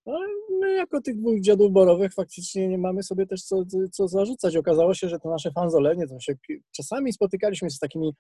[0.07, 0.21] no,
[0.61, 4.57] my jako tych dwóch dziadów borowych faktycznie nie mamy sobie też co, co zarzucać.
[4.57, 6.35] Okazało się, że to nasze fanzolenie, to się
[6.73, 8.13] czasami spotykaliśmy się z takimi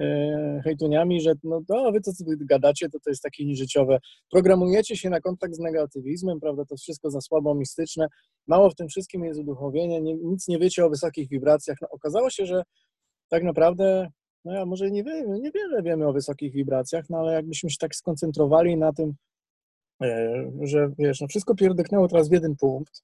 [0.00, 3.98] e, hejtuniami, że no to wy to co wy gadacie, to to jest takie nieżyciowe.
[4.30, 8.06] Programujecie się na kontakt z negatywizmem, prawda, to wszystko za słabo mistyczne.
[8.46, 11.78] Mało w tym wszystkim jest uduchowienie, nie, nic nie wiecie o wysokich wibracjach.
[11.82, 12.62] No, okazało się, że
[13.28, 14.08] tak naprawdę
[14.44, 17.94] no ja może nie wiemy, niewiele wiemy o wysokich wibracjach, no ale jakbyśmy się tak
[17.94, 19.14] skoncentrowali na tym,
[20.62, 23.02] że wiesz, no wszystko pierdyknęło teraz w jeden punkt,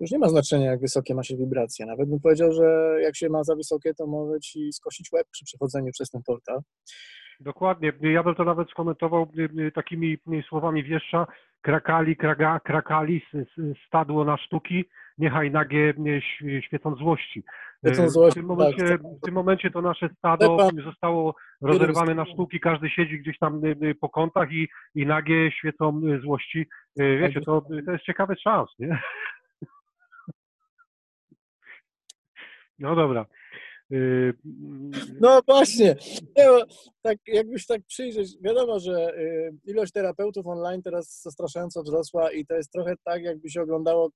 [0.00, 1.86] już nie ma znaczenia, jak wysokie ma się wibracje.
[1.86, 5.44] Nawet bym powiedział, że jak się ma za wysokie, to może ci skosić łeb przy
[5.44, 6.60] przechodzeniu przez ten portal.
[7.40, 7.92] Dokładnie.
[8.00, 11.26] Ja bym to nawet skomentował y, y, takimi słowami wieszcza.
[11.60, 13.22] Krakali, kraga, krakali,
[13.86, 14.84] stadło na sztuki,
[15.18, 15.94] niechaj nagie
[16.60, 17.42] świecą złości.
[17.78, 19.00] Świecą złości w, tym momencie, tak.
[19.00, 23.60] w tym momencie to nasze stado zostało rozerwane na sztuki, każdy siedzi gdzieś tam
[24.00, 26.68] po kątach i, i nagie świecą złości.
[26.96, 28.98] Wiecie, to, to jest ciekawy czas, nie?
[32.78, 33.26] No dobra.
[33.92, 34.32] Y,
[35.20, 35.96] no właśnie,
[36.36, 36.46] nie,
[37.02, 42.54] tak, jakbyś tak przyjrzeć, wiadomo, że y, ilość terapeutów online teraz zastraszająco wzrosła i to
[42.54, 44.10] jest trochę tak, jakby się oglądało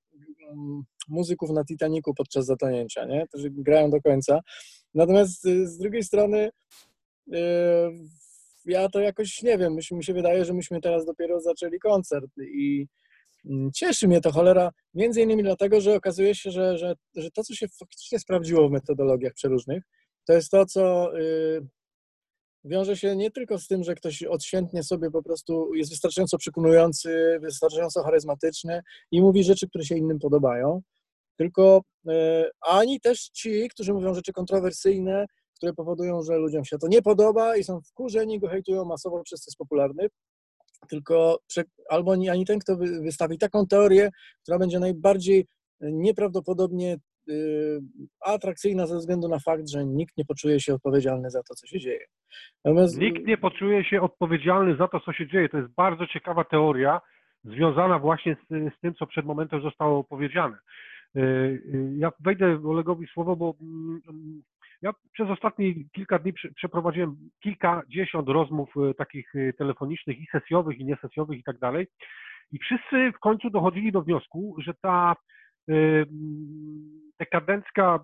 [0.53, 3.27] mm, muzyków na Titaniku podczas zatonięcia, nie?
[3.29, 4.41] Którzy grają do końca.
[4.95, 6.51] Natomiast y, z drugiej strony
[8.67, 12.87] ja to jakoś nie wiem, mi się wydaje, że myśmy teraz dopiero zaczęli koncert i
[13.75, 17.55] cieszy mnie to cholera, między innymi dlatego, że okazuje się, że, że, że to, co
[17.55, 19.83] się faktycznie sprawdziło w metodologiach przeróżnych,
[20.27, 21.67] to jest to, co y,
[22.65, 27.39] wiąże się nie tylko z tym, że ktoś odświętnie sobie po prostu jest wystarczająco przekonujący,
[27.43, 30.83] wystarczająco charyzmatyczny i mówi rzeczy, które się innym podobają,
[31.37, 32.13] tylko y,
[32.61, 37.57] ani też ci, którzy mówią rzeczy kontrowersyjne, które powodują, że ludziom się to nie podoba
[37.57, 40.09] i są wkurzeni, go hejtują masowo, przez co jest popularny,
[40.89, 41.39] tylko
[41.91, 44.11] albo ani ten, kto wystawi taką teorię,
[44.43, 45.47] która będzie najbardziej
[45.81, 46.97] nieprawdopodobnie
[47.31, 47.81] y,
[48.21, 51.81] atrakcyjna ze względu na fakt, że nikt nie poczuje się odpowiedzialny za to, co się
[51.81, 52.05] dzieje.
[52.65, 52.99] Natomiast...
[52.99, 55.49] Nikt nie poczuje się odpowiedzialny za to, co się dzieje.
[55.49, 57.01] To jest bardzo ciekawa teoria,
[57.45, 60.57] związana właśnie z, z tym, co przed momentem zostało powiedziane.
[61.17, 64.01] Y, y, ja wejdę Olegowi słowo, bo mm,
[64.83, 70.85] ja przez ostatnie kilka dni przeprowadziłem kilkadziesiąt rozmów e, takich e, telefonicznych i sesjowych, i
[70.85, 71.87] niesesjowych i tak dalej.
[72.53, 75.17] I wszyscy w końcu dochodzili do wniosku, że ta
[75.69, 75.75] e,
[77.19, 77.99] dekadencka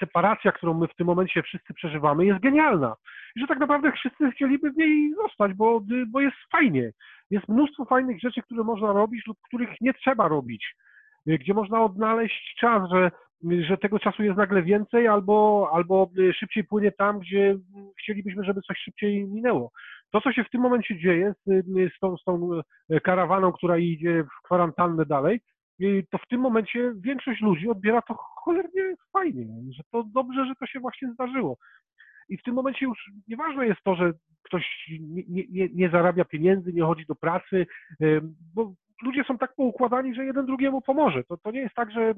[0.00, 2.94] separacja, którą my w tym momencie wszyscy przeżywamy, jest genialna.
[3.36, 6.92] I że tak naprawdę wszyscy chcieliby w niej zostać, bo, bo jest fajnie.
[7.30, 10.74] Jest mnóstwo fajnych rzeczy, które można robić lub których nie trzeba robić
[11.26, 13.10] gdzie można odnaleźć czas, że
[13.42, 17.56] że tego czasu jest nagle więcej, albo, albo szybciej płynie tam, gdzie
[18.00, 19.70] chcielibyśmy, żeby coś szybciej minęło.
[20.10, 21.66] To, co się w tym momencie dzieje z,
[21.96, 22.50] z, tą, z tą
[23.02, 25.40] karawaną, która idzie w kwarantannę dalej,
[26.10, 30.66] to w tym momencie większość ludzi odbiera to cholernie fajnie, że to dobrze, że to
[30.66, 31.56] się właśnie zdarzyło.
[32.28, 36.72] I w tym momencie już nieważne jest to, że ktoś nie, nie, nie zarabia pieniędzy,
[36.72, 37.66] nie chodzi do pracy,
[38.54, 41.24] bo ludzie są tak poukładani, że jeden drugiemu pomoże.
[41.24, 42.14] To, to nie jest tak, że,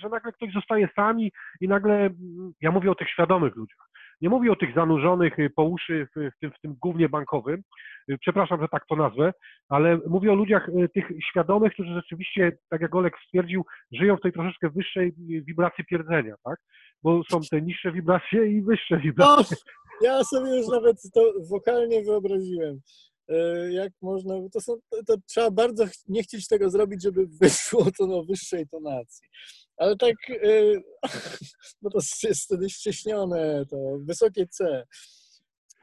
[0.00, 2.10] że nagle ktoś zostaje sami i nagle,
[2.60, 3.88] ja mówię o tych świadomych ludziach,
[4.20, 7.62] nie mówię o tych zanurzonych y, po uszy w, w, tym, w tym głównie bankowym,
[8.10, 9.32] y, przepraszam, że tak to nazwę,
[9.68, 14.20] ale mówię o ludziach y, tych świadomych, którzy rzeczywiście, tak jak Olek stwierdził, żyją w
[14.20, 16.58] tej troszeczkę wyższej wibracji pierdzenia, tak?
[17.02, 19.56] Bo są te niższe wibracje i wyższe wibracje.
[19.56, 22.80] O, ja sobie już nawet to wokalnie wyobraziłem.
[23.28, 24.72] E, jak można, to, są,
[25.06, 29.28] to trzeba bardzo nie chcieć tego zrobić, żeby wyszło to na wyższej tonacji.
[29.76, 30.14] Ale tak,
[31.82, 34.84] bo to jest wtedy ścieśnione, to wysokie C.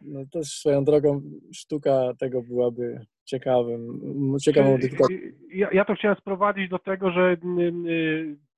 [0.01, 1.21] No też swoją drogą
[1.53, 3.99] sztuka tego byłaby ciekawym,
[4.41, 5.09] ciekawą dyktową.
[5.53, 7.37] Ja, ja to chciałem sprowadzić do tego, że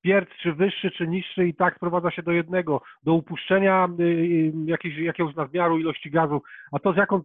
[0.02, 3.90] pierd czy wyższy, czy niższy i tak sprowadza się do jednego, do upuszczenia
[4.66, 7.22] jakiejś, jakiegoś nadmiaru ilości gazu, a to z jaką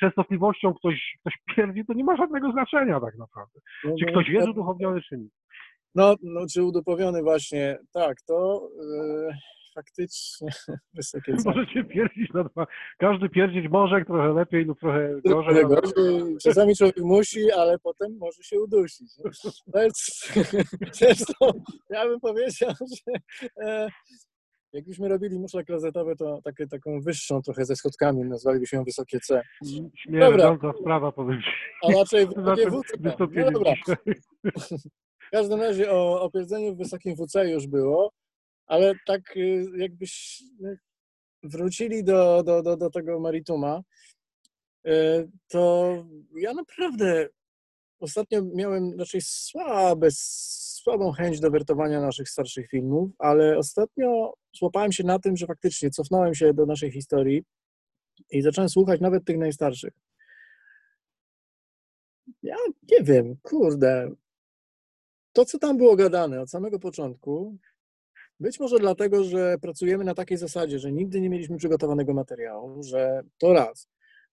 [0.00, 3.60] częstotliwością ktoś, ktoś pierdzi, to nie ma żadnego znaczenia tak naprawdę.
[3.84, 5.28] No, czy no, ktoś jest uduchowiony, czy nie.
[5.94, 8.68] No, no czy uduchowiony właśnie, tak, to
[9.28, 9.34] yy,
[9.74, 10.48] faktycznie
[10.94, 11.56] wysokie ceny.
[11.56, 12.66] Możecie pierdzić na dwa.
[12.98, 15.64] Każdy pierdzić może trochę lepiej lub trochę gorzej.
[15.64, 16.36] Gorzej.
[16.42, 19.12] Czasami człowiek musi, ale potem może się udusić.
[19.74, 20.34] Jest,
[20.98, 21.34] zresztą
[21.90, 23.12] ja bym powiedział, że
[23.66, 23.88] e,
[24.72, 29.42] Jakbyśmy robili muszle klozetowe, to takie, taką wyższą trochę ze schodkami, nazwalibyśmy ją wysokie C.
[29.96, 31.40] Śmierdząca sprawa, powiem
[31.82, 33.14] A raczej wysokie WC.
[33.34, 33.72] No dobra.
[35.30, 36.30] W każdym razie o, o
[36.74, 38.12] w wysokim WC już było,
[38.66, 40.78] ale tak y, jakbyś y,
[41.42, 43.82] wrócili do, do, do, do tego merituma,
[44.86, 45.94] y, to
[46.36, 47.28] ja naprawdę
[48.00, 50.08] ostatnio miałem raczej słabe,
[50.80, 55.90] słabą chęć do wertowania naszych starszych filmów, ale ostatnio złapałem się na tym, że faktycznie
[55.90, 57.44] cofnąłem się do naszej historii
[58.30, 59.92] i zacząłem słuchać nawet tych najstarszych.
[62.42, 62.56] Ja
[62.90, 64.10] nie wiem, kurde.
[65.32, 67.56] To, co tam było gadane od samego początku,
[68.40, 73.22] być może dlatego, że pracujemy na takiej zasadzie, że nigdy nie mieliśmy przygotowanego materiału, że
[73.38, 73.88] to raz.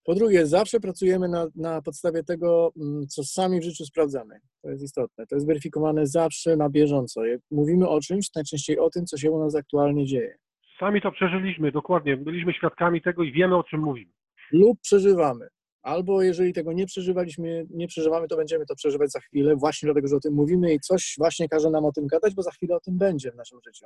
[0.07, 4.39] Po drugie, zawsze pracujemy na, na podstawie tego, mm, co sami w życiu sprawdzamy.
[4.61, 5.27] To jest istotne.
[5.27, 7.25] To jest weryfikowane zawsze na bieżąco.
[7.25, 10.37] Jak mówimy o czymś, najczęściej o tym, co się u nas aktualnie dzieje.
[10.79, 12.17] Sami to przeżyliśmy, dokładnie.
[12.17, 14.11] Byliśmy świadkami tego i wiemy, o czym mówimy.
[14.51, 15.47] Lub przeżywamy.
[15.81, 20.07] Albo jeżeli tego nie przeżywaliśmy, nie przeżywamy, to będziemy to przeżywać za chwilę, właśnie dlatego,
[20.07, 22.75] że o tym mówimy i coś właśnie każe nam o tym gadać, bo za chwilę
[22.75, 23.85] o tym będzie w naszym życiu.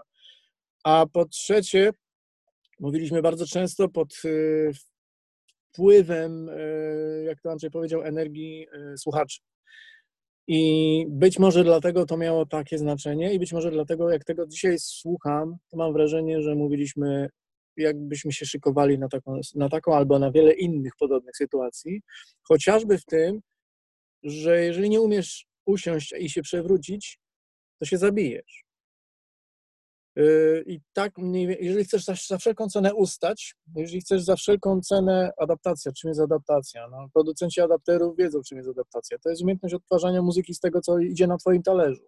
[0.83, 1.91] A po trzecie,
[2.79, 4.71] mówiliśmy bardzo często pod y,
[5.71, 9.39] wpływem, y, jak to Andrzej powiedział, energii y, słuchaczy.
[10.47, 14.75] I być może dlatego to miało takie znaczenie, i być może dlatego, jak tego dzisiaj
[14.79, 17.29] słucham, to mam wrażenie, że mówiliśmy,
[17.77, 22.01] jakbyśmy się szykowali na taką, na taką albo na wiele innych podobnych sytuacji,
[22.43, 23.39] chociażby w tym,
[24.23, 27.19] że jeżeli nie umiesz usiąść i się przewrócić,
[27.79, 28.70] to się zabijesz.
[30.21, 31.13] Yy, I tak,
[31.59, 36.87] jeżeli chcesz za, wszelką cenę ustać, jeżeli chcesz za wszelką cenę adaptacja, czym jest adaptacja?
[36.91, 39.17] No, producenci adapterów wiedzą, czym jest adaptacja.
[39.19, 42.03] To jest umiejętność odtwarzania muzyki z tego, co idzie na Twoim talerzu.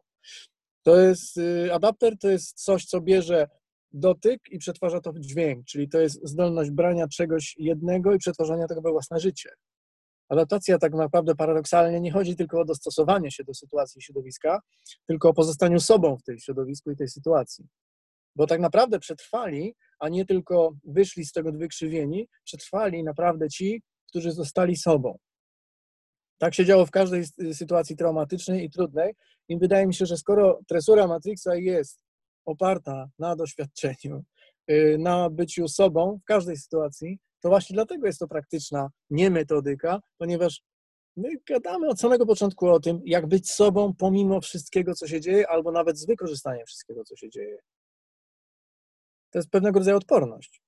[0.84, 3.48] To jest, yy, adapter to jest coś, co bierze
[3.92, 8.68] dotyk i przetwarza to w dźwięk, czyli to jest zdolność brania czegoś jednego i przetwarzania
[8.68, 9.50] tego we własne życie.
[10.30, 14.60] Adaptacja tak naprawdę paradoksalnie nie chodzi tylko o dostosowanie się do sytuacji środowiska,
[15.08, 17.68] tylko o pozostaniu sobą w tej środowisku i tej sytuacji
[18.36, 24.32] bo tak naprawdę przetrwali, a nie tylko wyszli z tego wykrzywieni, przetrwali naprawdę ci, którzy
[24.32, 25.18] zostali sobą.
[26.38, 29.14] Tak się działo w każdej sytuacji traumatycznej i trudnej
[29.50, 32.04] i wydaje mi się, że skoro tresura Matrixa jest
[32.46, 34.24] oparta na doświadczeniu,
[34.72, 40.00] y, na byciu sobą w każdej sytuacji, to właśnie dlatego jest to praktyczna nie metodyka,
[40.18, 40.62] ponieważ
[41.18, 45.48] my gadamy od samego początku o tym, jak być sobą pomimo wszystkiego, co się dzieje,
[45.48, 47.58] albo nawet z wykorzystaniem wszystkiego, co się dzieje
[49.34, 50.62] to jest pewnego rodzaju odporność.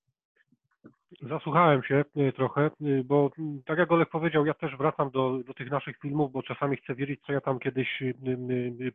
[1.21, 3.31] Zasłuchałem się y, trochę, y, bo
[3.65, 6.95] tak jak Olek powiedział, ja też wracam do, do tych naszych filmów, bo czasami chcę
[6.95, 8.03] wiedzieć, co ja tam kiedyś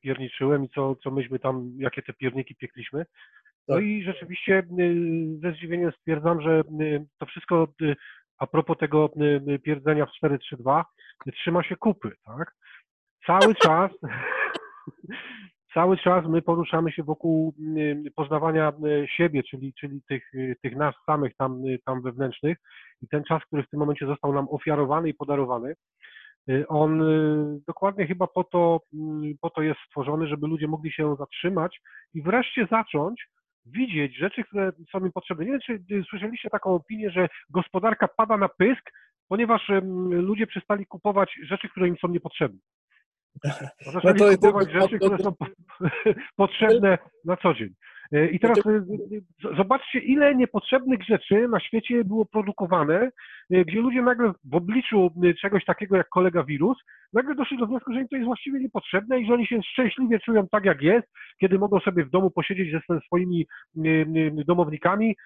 [0.01, 3.07] pierniczyłem i co, co myśmy tam, jakie te pierniki piekliśmy.
[3.69, 3.85] No tak.
[3.85, 4.63] i rzeczywiście
[5.43, 6.63] ze zdziwieniem stwierdzam, że
[7.19, 7.69] to wszystko
[8.39, 9.11] a propos tego
[9.63, 10.85] pierdzenia w 4-3-2
[11.33, 12.55] trzyma się kupy, tak?
[13.27, 13.91] Cały czas
[15.75, 20.77] cały czas my poruszamy się wokół mm, poznawania mm, siebie, czyli, czyli tych, y, tych
[20.77, 22.59] nas samych tam, y, tam wewnętrznych
[23.03, 25.75] i ten czas, który w tym momencie został nam ofiarowany i podarowany,
[26.51, 27.03] y, on
[27.67, 31.81] dokładnie chyba po to, mm, po to jest stworzony, żeby ludzie mogli się zatrzymać
[32.15, 33.27] i wreszcie zacząć
[33.67, 35.45] widzieć rzeczy, które są im potrzebne.
[35.45, 38.91] Nie wiem, czy słyszeliście taką opinię, że gospodarka pada na pysk,
[39.29, 39.71] ponieważ
[40.11, 42.59] ludzie przestali kupować rzeczy, które im są niepotrzebne.
[43.95, 45.33] No to kupować to, rzeczy, które są
[46.37, 47.75] potrzebne na co dzień.
[48.13, 48.85] E, I teraz e,
[49.57, 53.11] zobaczcie, ile niepotrzebnych rzeczy na świecie było produkowane,
[53.51, 56.79] e, gdzie ludzie nagle w obliczu czegoś takiego jak kolega wirus,
[57.13, 60.19] nagle doszli do wniosku, że im to jest właściwie niepotrzebne i że oni się szczęśliwie
[60.19, 61.09] czują tak, jak jest,
[61.41, 63.47] kiedy mogą sobie w domu posiedzieć ze swoimi
[64.47, 65.17] domownikami,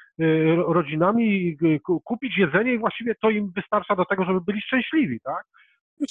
[0.67, 1.57] rodzinami,
[2.05, 5.45] kupić jedzenie i właściwie to im wystarcza do tego, żeby byli szczęśliwi, tak?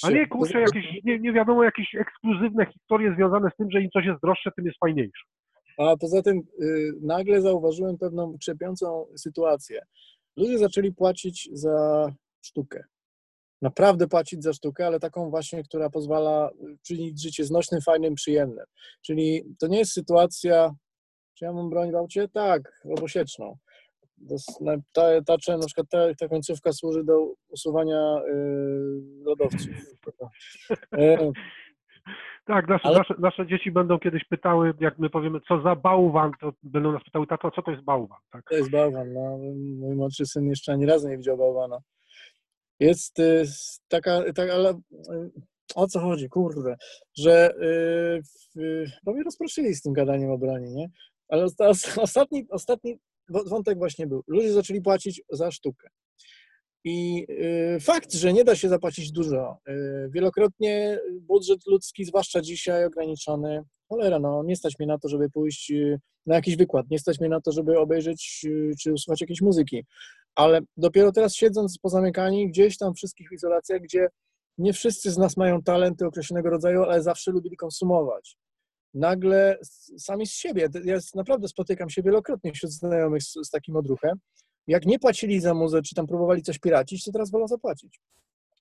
[0.02, 3.90] A nie, kurczę, jakieś, nie, nie wiadomo, jakieś ekskluzywne historie związane z tym, że im
[3.90, 5.24] coś jest droższe, tym jest fajniejsze.
[5.78, 9.80] A poza tym y, nagle zauważyłem pewną krzepiącą sytuację.
[10.36, 12.06] Ludzie zaczęli płacić za
[12.44, 12.84] sztukę.
[13.62, 16.50] Naprawdę płacić za sztukę, ale taką właśnie, która pozwala
[16.86, 18.64] czynić życie znośnym, fajnym, przyjemnym.
[19.02, 20.74] Czyli to nie jest sytuacja,
[21.34, 22.28] czy ja mam broń w aucie?
[22.28, 23.58] Tak, obosieczną
[24.92, 29.70] ta, ta, na przykład ta, ta końcówka służy do usuwania y, lodowców.
[30.98, 31.32] E,
[32.46, 32.98] tak, nasze, Ale...
[32.98, 37.04] nasze, nasze, dzieci będą kiedyś pytały, jak my powiemy, co za bałwan, to będą nas
[37.04, 38.18] pytały, tato, co to jest bałwan?
[38.30, 38.44] Tak?
[38.50, 39.38] To jest bałwan, no.
[39.78, 41.78] Mój młodszy syn jeszcze ani razu nie widział bałwana.
[42.80, 43.44] Jest y,
[43.88, 45.30] taka, tak, ale y,
[45.74, 46.76] o co chodzi, kurde,
[47.18, 47.54] że
[48.56, 50.88] y, bo mnie rozproszyli z tym gadaniem o broni, nie?
[51.28, 51.44] Ale
[51.96, 54.22] ostatni, ostatni wątek właśnie był.
[54.26, 55.88] Ludzie zaczęli płacić za sztukę.
[56.84, 57.26] I
[57.76, 59.56] y, fakt, że nie da się zapłacić dużo.
[59.68, 63.62] Y, wielokrotnie budżet ludzki, zwłaszcza dzisiaj, ograniczony.
[63.88, 67.20] Cholera, no nie stać mnie na to, żeby pójść y, na jakiś wykład, nie stać
[67.20, 68.46] mnie na to, żeby obejrzeć
[68.80, 69.84] czy usłuchać jakiejś muzyki.
[70.34, 74.08] Ale dopiero teraz siedząc pozamykani gdzieś tam wszystkich w izolacjach, gdzie
[74.58, 78.36] nie wszyscy z nas mają talenty określonego rodzaju, ale zawsze lubili konsumować
[78.94, 79.58] nagle
[79.98, 84.18] sami z siebie, ja naprawdę spotykam się wielokrotnie wśród znajomych z, z takim odruchem,
[84.66, 88.00] jak nie płacili za muzę, czy tam próbowali coś piracić, to teraz wolą zapłacić.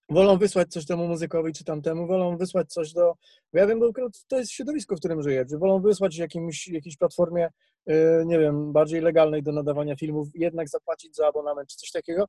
[0.10, 3.14] Wolą wysłać coś temu muzykowi, czy tamtemu, wolą wysłać coś do...
[3.54, 3.92] Ja wiem, bo
[4.28, 7.50] to jest środowisko, w którym żyję, czy wolą wysłać jakimś, jakiejś platformie,
[7.86, 12.26] yy, nie wiem, bardziej legalnej do nadawania filmów, jednak zapłacić za abonament, czy coś takiego,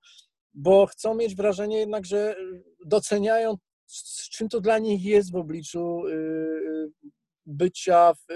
[0.55, 2.37] bo chcą mieć wrażenie jednak, że
[2.87, 3.57] doceniają,
[4.31, 6.03] czym to dla nich jest w obliczu
[7.47, 8.27] bycia w,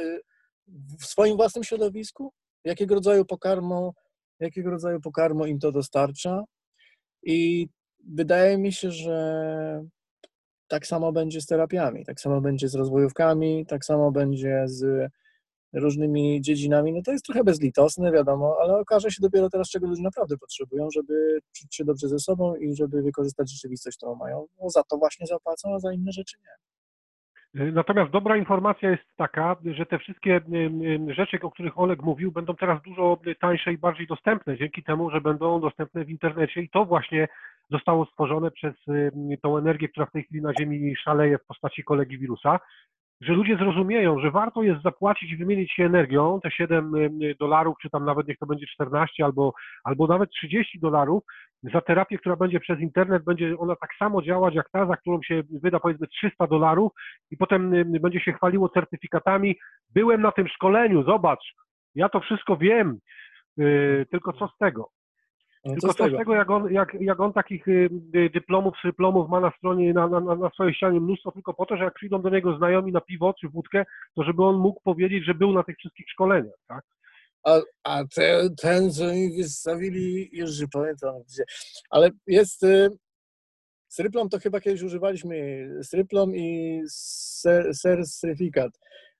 [1.00, 2.32] w swoim własnym środowisku,
[2.64, 3.94] jakiego rodzaju pokarmu,
[4.40, 6.44] jakiego rodzaju pokarmu im to dostarcza.
[7.22, 7.68] I
[8.06, 9.84] wydaje mi się, że
[10.68, 15.10] tak samo będzie z terapiami, tak samo będzie z rozwojówkami, tak samo będzie z
[15.72, 16.92] różnymi dziedzinami.
[16.92, 20.88] No to jest trochę bezlitosne, wiadomo, ale okaże się dopiero teraz, czego ludzie naprawdę potrzebują,
[20.90, 24.46] żeby czuć się dobrze ze sobą i żeby wykorzystać rzeczywistość, którą mają.
[24.62, 26.67] No za to właśnie zapłacą, a za inne rzeczy nie.
[27.54, 30.40] Natomiast dobra informacja jest taka, że te wszystkie
[31.08, 35.20] rzeczy, o których Oleg mówił, będą teraz dużo tańsze i bardziej dostępne, dzięki temu, że
[35.20, 37.28] będą dostępne w internecie i to właśnie
[37.70, 38.74] zostało stworzone przez
[39.42, 42.60] tą energię, która w tej chwili na Ziemi szaleje w postaci kolegi wirusa,
[43.20, 46.92] że ludzie zrozumieją, że warto jest zapłacić i wymienić się energią, te 7
[47.40, 49.52] dolarów, czy tam nawet niech to będzie 14 albo,
[49.84, 51.24] albo nawet 30 dolarów,
[51.62, 55.22] za terapię, która będzie przez internet, będzie ona tak samo działać jak ta, za którą
[55.22, 56.92] się wyda powiedzmy 300 dolarów
[57.30, 59.58] i potem będzie się chwaliło certyfikatami.
[59.94, 61.54] Byłem na tym szkoleniu, zobacz,
[61.94, 62.98] ja to wszystko wiem,
[64.10, 64.88] tylko co z tego?
[65.64, 69.28] No Tylko co z tego, jak on, jak, jak on takich y, y, dyplomów, dyplomów
[69.28, 72.22] ma na stronie, na, na, na swojej ścianie mnóstwo, tylko po to, że jak przyjdą
[72.22, 73.84] do niego znajomi na piwo czy wódkę,
[74.14, 76.84] to żeby on mógł powiedzieć, że był na tych wszystkich szkoleniach, tak?
[77.44, 81.44] A, a ten, ten, co mi wystawili, już nie pamiętam gdzie,
[81.90, 82.88] ale jest y,
[83.88, 88.72] Sryplom to chyba kiedyś używaliśmy Sryplom i ser, certyfikat.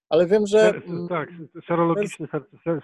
[0.09, 0.69] Ale wiem, że.
[0.69, 1.29] Mm, tak,
[1.67, 2.81] serologiczny ser, ser,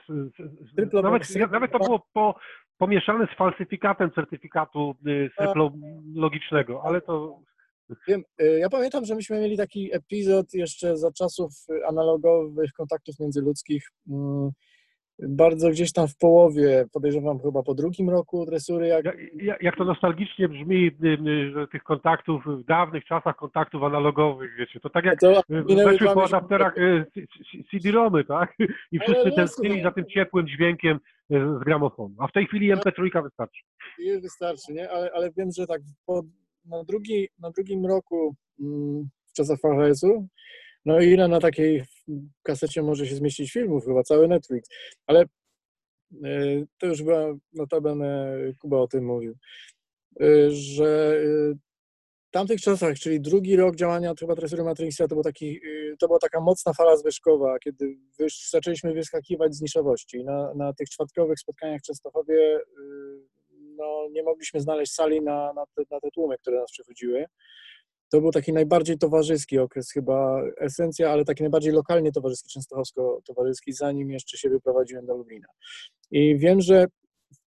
[1.03, 2.35] nawet, nawet to było po,
[2.79, 7.41] pomieszane z falsyfikatem certyfikatu y, serologicznego, ale to.
[8.09, 11.51] Wiem, y, ja pamiętam, że myśmy mieli taki epizod jeszcze za czasów
[11.89, 13.91] analogowych kontaktów międzyludzkich.
[15.19, 18.87] Bardzo gdzieś tam w połowie, podejrzewam chyba po drugim roku dresury.
[18.87, 19.05] Jak,
[19.35, 24.51] jak, jak to nostalgicznie brzmi, y, y, że tych kontaktów, w dawnych czasach kontaktów analogowych,
[24.59, 25.43] wiecie, to tak jak to
[25.85, 27.07] weszły po adapterach y,
[27.71, 28.57] CD-ROMy, tak?
[28.93, 30.99] I wszyscy tęsknili za tym ciepłym dźwiękiem
[31.31, 32.15] z gramofonu.
[32.19, 33.63] A w tej chwili MP3 wystarczy.
[33.99, 34.91] Już wystarczy, nie?
[34.91, 36.23] Ale, ale wiem, że tak po,
[36.65, 40.29] na, drugi, na drugim roku mm, w czasach VHS-u
[40.85, 41.85] no ile na takiej
[42.43, 43.85] kasecie może się zmieścić filmów?
[43.85, 44.69] Chyba cały Netflix.
[45.07, 45.21] Ale
[46.25, 49.37] e, to już była notabene, Kuba o tym mówił,
[50.21, 51.55] e, że e,
[52.29, 55.61] w tamtych czasach, czyli drugi rok działania chyba tresury Matrixa, to, był taki,
[55.99, 57.97] to była taka mocna fala zwyżkowa, kiedy
[58.51, 60.25] zaczęliśmy wyskakiwać z niszowości.
[60.25, 62.61] Na, na tych czwartkowych spotkaniach w Częstochowie
[63.77, 67.27] no, nie mogliśmy znaleźć sali na, na, te, na te tłumy, które nas przychodziły
[68.15, 74.11] to był taki najbardziej towarzyski okres, chyba esencja, ale taki najbardziej lokalnie towarzyski, częstochowsko-towarzyski, zanim
[74.11, 75.47] jeszcze się wyprowadziłem do Lublina.
[76.11, 76.87] I wiem, że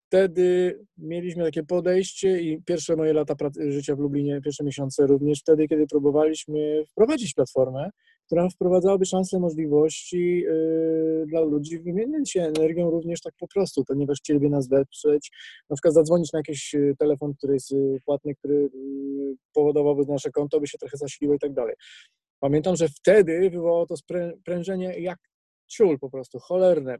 [0.07, 3.35] wtedy mieliśmy takie podejście i pierwsze moje lata
[3.69, 7.91] życia w Lublinie, pierwsze miesiące również wtedy, kiedy próbowaliśmy wprowadzić platformę,
[8.27, 14.19] która wprowadzałaby szanse, możliwości yy, dla ludzi wymieniać się energią również tak po prostu, ponieważ
[14.19, 15.31] chcieliby nas wesprzeć,
[15.71, 18.69] na przykład zadzwonić na jakiś yy, telefon, który jest yy, płatny, który
[19.53, 21.75] powodowałby, nasze konto by się trochę zasiliło i tak dalej.
[22.41, 25.19] Pamiętam, że wtedy wywołało to sprężenie jak
[25.67, 26.97] ciul po prostu, cholerne.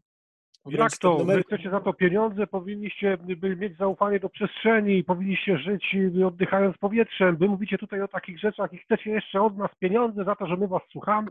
[0.69, 1.19] Jak to?
[1.19, 1.37] Numer...
[1.37, 3.19] Wy chcecie za to pieniądze, powinniście
[3.57, 5.97] mieć zaufanie do przestrzeni, powinniście żyć
[6.27, 7.37] oddychając powietrzem.
[7.37, 10.57] Wy mówicie tutaj o takich rzeczach i chcecie jeszcze od nas pieniądze za to, że
[10.57, 11.31] my was słuchamy.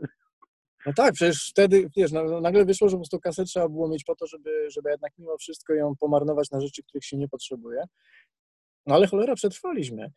[0.86, 2.12] No tak, przecież wtedy, wiesz,
[2.42, 5.36] nagle wyszło, że po prostu kasę trzeba było mieć po to, żeby, żeby jednak mimo
[5.36, 7.84] wszystko ją pomarnować na rzeczy, których się nie potrzebuje.
[8.86, 10.10] No ale cholera, przetrwaliśmy.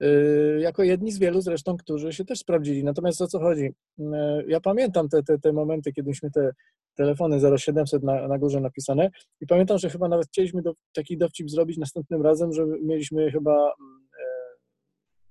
[0.00, 2.84] Yy, jako jedni z wielu zresztą, którzy się też sprawdzili.
[2.84, 3.72] Natomiast o co chodzi?
[3.98, 6.52] Yy, ja pamiętam te, te, te momenty, kiedyśmy te
[6.94, 11.50] telefony 0700 na, na górze napisane i pamiętam, że chyba nawet chcieliśmy do, taki dowcip
[11.50, 14.34] zrobić następnym razem, że mieliśmy chyba mm, e,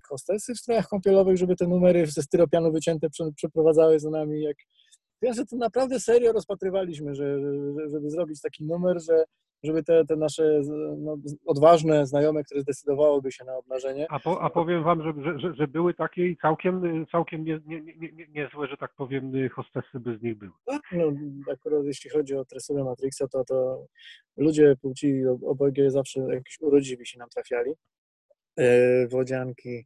[0.07, 4.41] hostesy w strojach kąpielowych, żeby te numery ze styropianu wycięte przeprowadzały za nami.
[4.41, 4.57] Jak...
[5.21, 7.39] Ja, że to naprawdę serio rozpatrywaliśmy, że,
[7.91, 9.23] żeby zrobić taki numer, że
[9.63, 10.61] żeby te, te nasze
[10.97, 14.05] no, odważne znajome, które zdecydowałyby się na obnażenie.
[14.09, 17.81] A, po, a powiem wam, że, że, że, były takie i całkiem, całkiem niezłe, nie,
[17.81, 20.51] nie, nie, nie że tak powiem, hostesy by z nich były.
[20.65, 21.11] Tak, no,
[21.53, 23.85] akurat jeśli chodzi o tresurę Matrixa, to, to
[24.37, 27.71] ludzie płci obojgie zawsze jakieś urodziwi się nam trafiali.
[28.57, 29.85] Yy, wodzianki,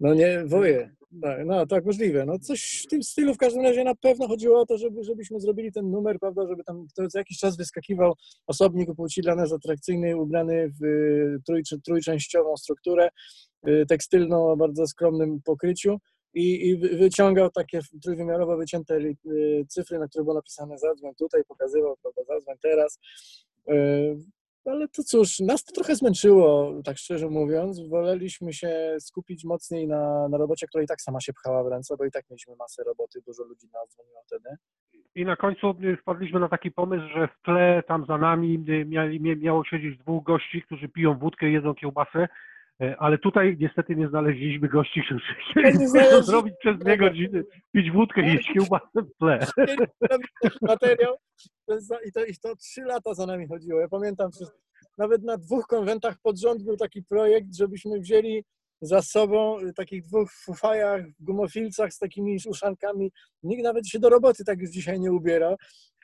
[0.00, 0.94] no nie, woje.
[1.22, 2.26] Tak, no tak, możliwe.
[2.26, 5.40] No coś w tym stylu w każdym razie na pewno chodziło o to, żeby, żebyśmy
[5.40, 8.14] zrobili ten numer, prawda, żeby tam co jakiś czas wyskakiwał
[8.46, 13.08] osobnik płci dla nas atrakcyjny, ubrany w y, trój, trójczęściową strukturę,
[13.68, 15.98] y, tekstylną o bardzo skromnym pokryciu
[16.34, 19.14] i, i wyciągał takie trójwymiarowo wycięte y,
[19.68, 22.98] cyfry, na które było napisane zadzwoń tutaj, pokazywał, prawda, zadzwoń teraz.
[24.70, 27.88] Ale to cóż, nas to trochę zmęczyło, tak szczerze mówiąc.
[27.88, 31.96] Woleliśmy się skupić mocniej na, na robocie, która i tak sama się pchała w ręce,
[31.96, 34.56] bo i tak mieliśmy masę roboty, dużo ludzi nas dzwoniło wtedy.
[35.14, 39.36] I na końcu y, wpadliśmy na taki pomysł, że w tle tam za nami y,
[39.36, 42.28] miało siedzieć dwóch gości, którzy piją wódkę, jedzą kiełbasę,
[42.98, 45.86] ale tutaj niestety nie znaleźliśmy gości, którzy chcieli
[46.22, 49.46] zrobić przez dwie godziny, pić wódkę i jeść kiełbasę w tle.
[50.62, 51.16] Materiał
[52.06, 53.80] i to, i to trzy lata za nami chodziło.
[53.80, 54.30] Ja pamiętam,
[54.98, 58.44] nawet na dwóch konwentach pod rząd był taki projekt, żebyśmy wzięli
[58.80, 63.12] za sobą takich dwóch fufajach, gumofilcach z takimi uszankami.
[63.42, 65.56] Nikt nawet się do roboty tak już dzisiaj nie ubiera.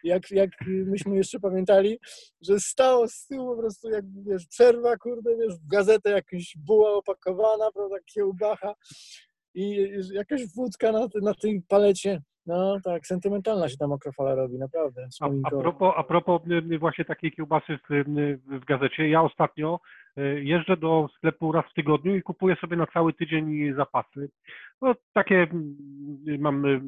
[0.05, 1.99] Jak, jak myśmy jeszcze pamiętali,
[2.41, 6.93] że stało z tyłu po prostu jak, wiesz, przerwa, kurde, wiesz, w gazetę jakaś buła
[6.93, 8.75] opakowana, prawda, kiełbacha
[9.55, 12.23] i jakaś wódka na, na tej palecie.
[12.47, 15.09] No tak, sentymentalna się ta mokrofala robi, naprawdę.
[15.21, 16.43] A, a, propos, a propos
[16.73, 18.05] y, właśnie takiej kiełbasy w,
[18.47, 20.02] w gazecie, ja ostatnio y,
[20.43, 24.31] jeżdżę do sklepu raz w tygodniu i kupuję sobie na cały tydzień zapasy.
[24.83, 25.47] No takie,
[26.39, 26.81] mam y,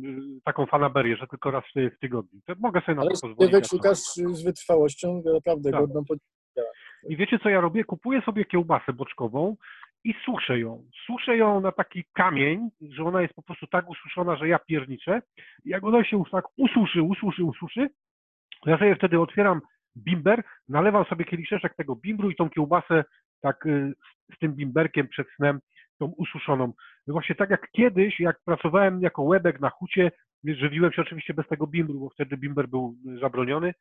[0.45, 2.41] taką fanaberię, że tylko raz w tygodniu.
[2.47, 3.55] To mogę sobie na Ale to pozwolić.
[3.55, 3.99] Ale szukasz
[4.33, 5.81] z wytrwałością naprawdę tak.
[5.81, 6.05] godną
[7.09, 7.85] I wiecie co ja robię?
[7.85, 9.57] Kupuję sobie kiełbasę boczkową
[10.05, 10.85] i suszę ją.
[11.07, 15.23] Suszę ją na taki kamień, że ona jest po prostu tak ususzona, że ja pierniczę.
[15.65, 17.89] I jak ona się już tak ususzy, ususzy, ususzy,
[18.67, 19.61] ja sobie wtedy otwieram
[19.97, 23.05] bimber, nalewam sobie kieliszeczek tego bimbru i tą kiełbasę
[23.41, 23.93] tak y,
[24.37, 25.61] z tym bimberkiem przed snem,
[25.99, 26.73] tą ususzoną.
[27.07, 30.11] Właśnie tak jak kiedyś, jak pracowałem jako łebek na hucie,
[30.45, 33.75] żywiłem się oczywiście bez tego bimbru, bo wtedy bimber był zabroniony,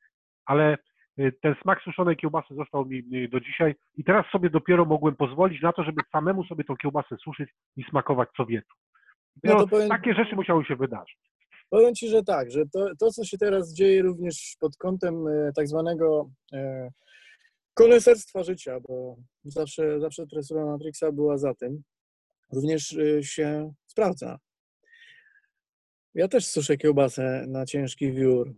[0.45, 0.77] ale
[1.19, 5.15] Y, ten smak suszonej kiełbasy został mi y, do dzisiaj i teraz sobie dopiero mogłem
[5.15, 8.77] pozwolić na to, żeby samemu sobie tą kiełbasę suszyć i smakować co wieczór.
[9.43, 11.17] No, no powiem, takie rzeczy musiały się wydarzyć.
[11.73, 15.51] Powiem Ci, że tak, że to, to co się teraz dzieje również pod kątem e,
[15.55, 16.89] tak zwanego e,
[17.73, 21.83] koneserstwa życia, bo zawsze, zawsze tresura Matrixa była za tym,
[22.51, 24.39] również e, się sprawdza.
[26.13, 28.55] Ja też suszę kiełbasę na ciężki wiór,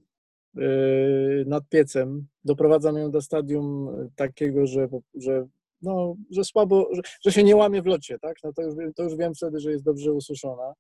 [1.46, 2.28] nad piecem.
[2.46, 5.48] Doprowadzam ją do stadium takiego, że, że,
[5.82, 8.38] no, że słabo, że, że się nie łamie w locie, tak?
[8.44, 10.74] No to, już, to już wiem wtedy, że jest dobrze ususzona.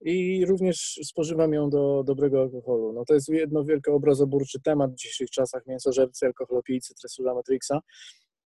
[0.00, 2.92] I również spożywam ją do dobrego alkoholu.
[2.92, 7.80] No to jest jedno wielko obrazoburczy temat w dzisiejszych czasach, mięsożercy, alkoholopijcy, tresura Matrixa.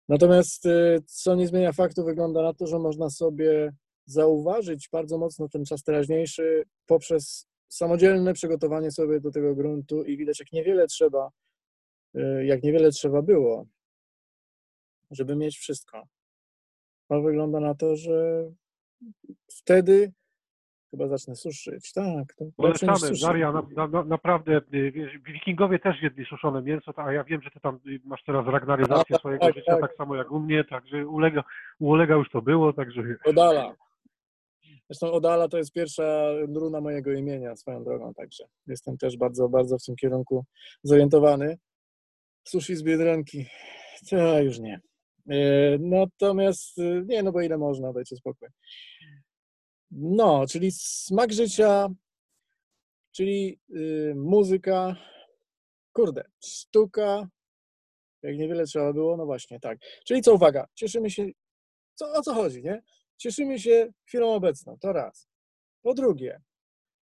[0.08, 3.72] Natomiast yy, co nie zmienia faktu, wygląda na to, że można sobie
[4.06, 10.40] zauważyć bardzo mocno ten czas teraźniejszy poprzez samodzielne przygotowanie sobie do tego gruntu i widać,
[10.40, 11.30] jak niewiele trzeba,
[12.16, 13.66] y, jak niewiele trzeba było,
[15.10, 16.02] żeby mieć wszystko.
[17.08, 18.50] To wygląda na to, że
[19.50, 20.12] wtedy
[20.94, 21.92] chyba zacznę suszyć.
[21.92, 27.12] Tak, to Polecamy, Daria, na, na, naprawdę, y, wiesz, wikingowie też jedli suszone mięso, a
[27.12, 29.80] ja wiem, że ty tam y, masz teraz ragnaryzację swojego tak, życia, tak.
[29.80, 29.96] tak.
[29.96, 31.44] samo jak u mnie, także ulega,
[31.78, 33.02] u Olega już to było, także...
[33.24, 33.74] Odala.
[34.90, 39.78] Zresztą Odala to jest pierwsza runa mojego imienia swoją drogą, także jestem też bardzo, bardzo
[39.78, 40.44] w tym kierunku
[40.82, 41.58] zorientowany.
[42.44, 43.46] Sushi z Biedronki,
[44.10, 44.80] to już nie.
[45.30, 46.76] E, natomiast,
[47.06, 48.48] nie, no bo ile można, dajcie spokój.
[49.90, 51.88] No, czyli smak życia,
[53.12, 54.96] czyli y, muzyka,
[55.92, 57.28] kurde, sztuka,
[58.22, 59.78] jak niewiele trzeba było, no właśnie, tak.
[60.06, 61.26] Czyli co, uwaga, cieszymy się,
[61.94, 62.82] co, o co chodzi, nie?
[63.16, 65.28] Cieszymy się chwilą obecną, to raz.
[65.82, 66.40] Po drugie,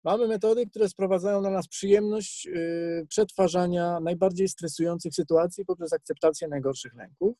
[0.04, 6.94] mamy metody, które sprowadzają na nas przyjemność yy, przetwarzania najbardziej stresujących sytuacji poprzez akceptację najgorszych
[6.94, 7.36] lęków.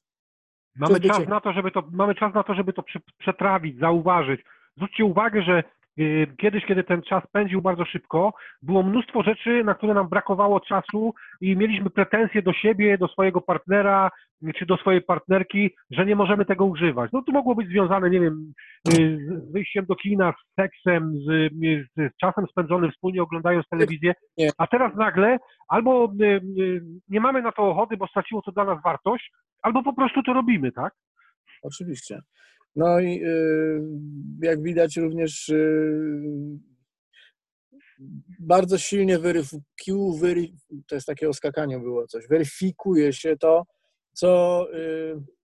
[0.75, 2.83] Mamy czas, na to, żeby to, mamy czas na to, żeby to
[3.19, 4.41] przetrawić, zauważyć.
[4.77, 5.63] Zwróćcie uwagę, że
[5.99, 10.61] Y, kiedyś, kiedy ten czas pędził bardzo szybko, było mnóstwo rzeczy, na które nam brakowało
[10.61, 14.11] czasu i mieliśmy pretensje do siebie, do swojego partnera
[14.59, 17.13] czy do swojej partnerki, że nie możemy tego używać.
[17.13, 18.53] No to mogło być związane, nie wiem,
[18.89, 19.19] y,
[19.49, 21.53] z wyjściem do kina, z seksem, z,
[21.97, 24.15] z czasem spędzonym wspólnie oglądając telewizję,
[24.59, 26.41] a teraz nagle albo y,
[27.09, 30.33] nie mamy na to ochoty, bo straciło to dla nas wartość, albo po prostu to
[30.33, 30.95] robimy, tak?
[31.63, 32.19] Oczywiście.
[32.77, 33.83] No i y,
[34.43, 36.23] jak widać również y,
[38.41, 40.47] bardzo silnie weryfikuje,
[40.89, 43.67] to jest takie oskakanie było coś, weryfikuje się to,
[44.13, 44.67] co...
[44.75, 45.43] Y,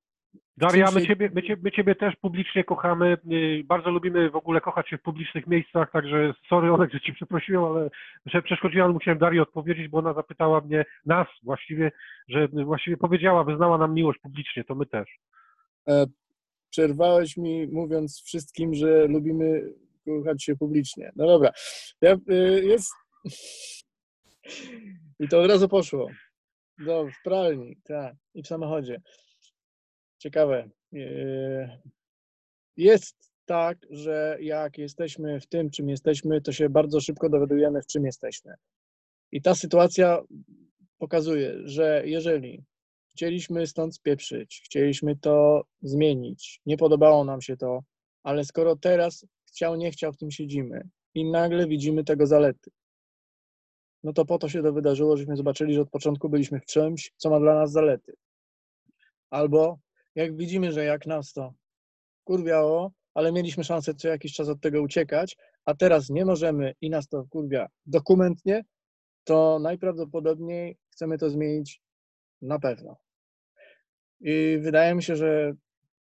[0.56, 3.18] Daria, my ciebie, my, ciebie, my Ciebie też publicznie kochamy,
[3.64, 7.64] bardzo lubimy w ogóle kochać się w publicznych miejscach, także sorry Olek, że Ci przeprosiłem,
[7.64, 7.90] ale
[8.26, 11.92] że przeszkodziłam, musiałem Darii odpowiedzieć, bo ona zapytała mnie, nas właściwie,
[12.28, 15.08] że właściwie powiedziała, wyznała nam miłość publicznie, to my też.
[16.70, 19.72] Przerwałeś mi mówiąc wszystkim, że lubimy
[20.04, 21.12] kochać się publicznie.
[21.16, 21.52] No dobra.
[22.00, 22.90] Ja, y, jest...
[25.20, 26.08] I to od razu poszło.
[26.78, 28.14] No, w pralni, tak.
[28.34, 29.00] I w samochodzie.
[30.18, 30.70] Ciekawe.
[30.92, 31.68] Yy,
[32.76, 37.86] jest tak, że jak jesteśmy w tym, czym jesteśmy, to się bardzo szybko dowiadujemy, w
[37.86, 38.54] czym jesteśmy.
[39.32, 40.22] I ta sytuacja
[40.98, 42.64] pokazuje, że jeżeli
[43.18, 47.82] chcieliśmy stąd spieprzyć, chcieliśmy to zmienić, nie podobało nam się to,
[48.22, 52.70] ale skoro teraz chciał, nie chciał, w tym siedzimy i nagle widzimy tego zalety,
[54.02, 57.12] no to po to się to wydarzyło, żeśmy zobaczyli, że od początku byliśmy w czymś,
[57.16, 58.12] co ma dla nas zalety.
[59.30, 59.78] Albo
[60.14, 61.54] jak widzimy, że jak nas to
[62.24, 66.90] kurwiało, ale mieliśmy szansę co jakiś czas od tego uciekać, a teraz nie możemy i
[66.90, 68.64] nas to kurwia dokumentnie,
[69.24, 71.80] to najprawdopodobniej chcemy to zmienić
[72.42, 73.07] na pewno.
[74.20, 75.52] I wydaje mi się, że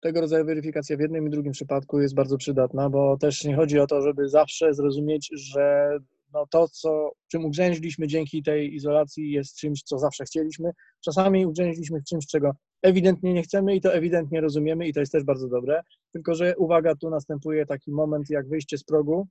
[0.00, 3.78] tego rodzaju weryfikacja w jednym i drugim przypadku jest bardzo przydatna, bo też nie chodzi
[3.78, 5.98] o to, żeby zawsze zrozumieć, że
[6.32, 10.70] no to, co, czym ugrzęźliśmy dzięki tej izolacji, jest czymś, co zawsze chcieliśmy.
[11.04, 12.52] Czasami ugrzęźliśmy w czymś, czego
[12.82, 15.82] ewidentnie nie chcemy i to ewidentnie rozumiemy i to jest też bardzo dobre.
[16.12, 19.28] Tylko, że uwaga, tu następuje taki moment jak wyjście z progu,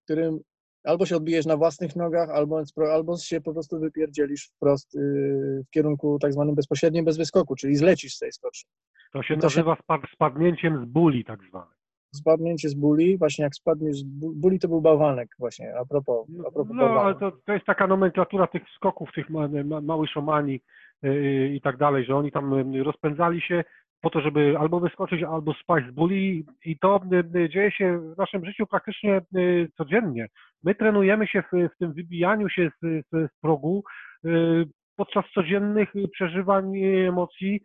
[0.00, 0.40] w którym
[0.84, 2.62] albo się odbijesz na własnych nogach, albo,
[2.92, 7.76] albo się po prostu wypierdzielisz wprost yy, w kierunku tak zwanym bezpośrednim bez wyskoku, czyli
[7.76, 8.70] zlecisz z tej skoczni.
[9.12, 9.82] To się to nazywa się...
[10.14, 11.80] spadnięciem z buli tak zwane
[12.14, 14.04] spadnięcie z buli, właśnie jak spadniesz z
[14.34, 17.86] buli, to był bałwanek właśnie, a propos, a propos No, ale to, to jest taka
[17.86, 20.60] nomenklatura tych skoków, tych ma, ma, małych szomani
[21.02, 23.64] yy, i tak dalej, że oni tam y, rozpędzali się
[24.00, 27.00] po to, żeby albo wyskoczyć, albo spaść z buli i to
[27.34, 30.26] yy, dzieje się w naszym życiu praktycznie yy, codziennie.
[30.62, 33.84] My trenujemy się w, w tym wybijaniu się z, z, z progu
[34.24, 34.64] y,
[34.96, 36.76] podczas codziennych przeżywań
[37.08, 37.60] emocji,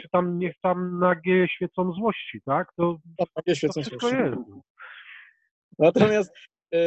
[0.00, 2.68] czy tam niech tam nagie świecą złości, tak?
[2.76, 4.16] To, tak, nagie świecą złości.
[4.16, 4.36] Jest.
[5.78, 6.32] Natomiast
[6.74, 6.78] e,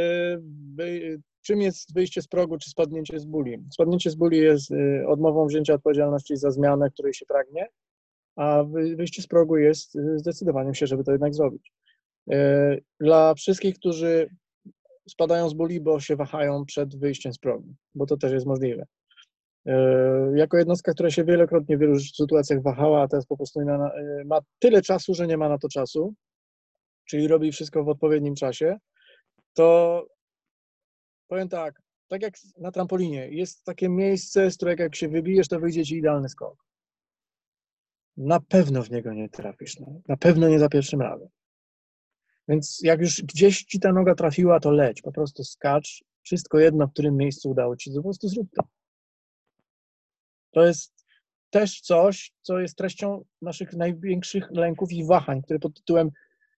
[1.45, 3.57] czym jest wyjście z progu, czy spadnięcie z buli?
[3.73, 4.73] Spadnięcie z buli jest
[5.07, 7.67] odmową wzięcia odpowiedzialności za zmianę, której się pragnie,
[8.36, 8.63] a
[8.95, 11.73] wyjście z progu jest zdecydowaniem się, żeby to jednak zrobić.
[12.99, 14.29] Dla wszystkich, którzy
[15.09, 18.86] spadają z buli, bo się wahają przed wyjściem z progu, bo to też jest możliwe.
[19.65, 23.65] E, jako jednostka, która się wielokrotnie w wielu sytuacjach wahała, a teraz po prostu e,
[24.25, 26.13] ma tyle czasu, że nie ma na to czasu,
[27.05, 28.77] czyli robi wszystko w odpowiednim czasie,
[29.53, 30.07] to
[31.27, 35.59] powiem tak, tak jak na trampolinie, jest takie miejsce, z którego jak się wybijesz, to
[35.59, 36.64] wyjdzie ci idealny skok.
[38.18, 40.01] Na pewno w niego nie trafisz, no.
[40.07, 41.28] na pewno nie za pierwszym razem.
[42.47, 46.88] Więc jak już gdzieś ci ta noga trafiła, to leć, po prostu skacz, wszystko jedno,
[46.88, 48.63] w którym miejscu udało ci, po prostu zrób to.
[50.51, 51.05] To jest
[51.49, 56.11] też coś, co jest treścią naszych największych lęków i wahań, które pod tytułem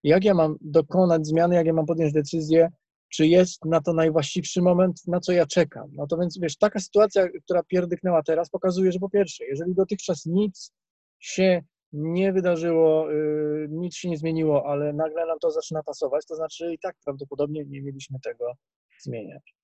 [0.04, 2.72] jak ja mam dokonać zmiany, jak ja mam podjąć decyzję,
[3.10, 5.90] czy jest na to najwłaściwszy moment, na co ja czekam.
[5.94, 10.26] No to więc wiesz, taka sytuacja, która pierdyknęła teraz, pokazuje, że po pierwsze, jeżeli dotychczas
[10.26, 10.72] nic
[11.20, 11.62] się
[11.94, 16.74] nie wydarzyło, yy, nic się nie zmieniło, ale nagle nam to zaczyna pasować, to znaczy
[16.74, 18.54] i tak prawdopodobnie nie mieliśmy tego
[19.00, 19.56] zmieniać.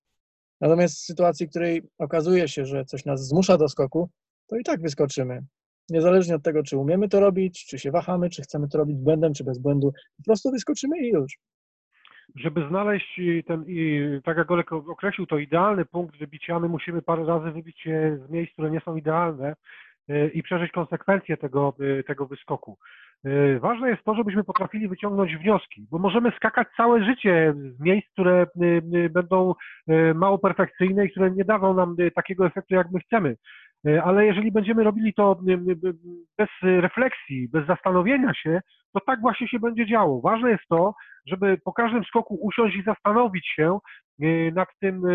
[0.62, 4.10] Natomiast w sytuacji, w której okazuje się, że coś nas zmusza do skoku,
[4.47, 5.43] to i tak wyskoczymy.
[5.89, 9.34] Niezależnie od tego, czy umiemy to robić, czy się wahamy, czy chcemy to robić błędem,
[9.34, 11.38] czy bez błędu, po prostu wyskoczymy i już.
[12.36, 17.26] Żeby znaleźć ten, i, tak jak Olek określił, to idealny punkt wybicia, my musimy parę
[17.26, 19.56] razy wybić się z miejsc, które nie są idealne
[20.34, 22.78] i przeżyć konsekwencje tego, e, tego wyskoku.
[23.26, 28.08] E, ważne jest to, żebyśmy potrafili wyciągnąć wnioski, bo możemy skakać całe życie z miejsc,
[28.12, 28.45] które
[29.10, 29.54] będą
[30.16, 33.36] mało perfekcyjne i które nie dadzą nam takiego efektu, jak my chcemy.
[34.04, 35.39] Ale jeżeli będziemy robili to
[36.38, 38.62] bez refleksji, bez zastanowienia się,
[38.94, 40.22] to tak właśnie się będzie działo.
[40.22, 40.94] Ważne jest to,
[41.28, 43.80] żeby po każdym skoku usiąść i zastanowić się
[44.22, 45.10] e, nad tym, e,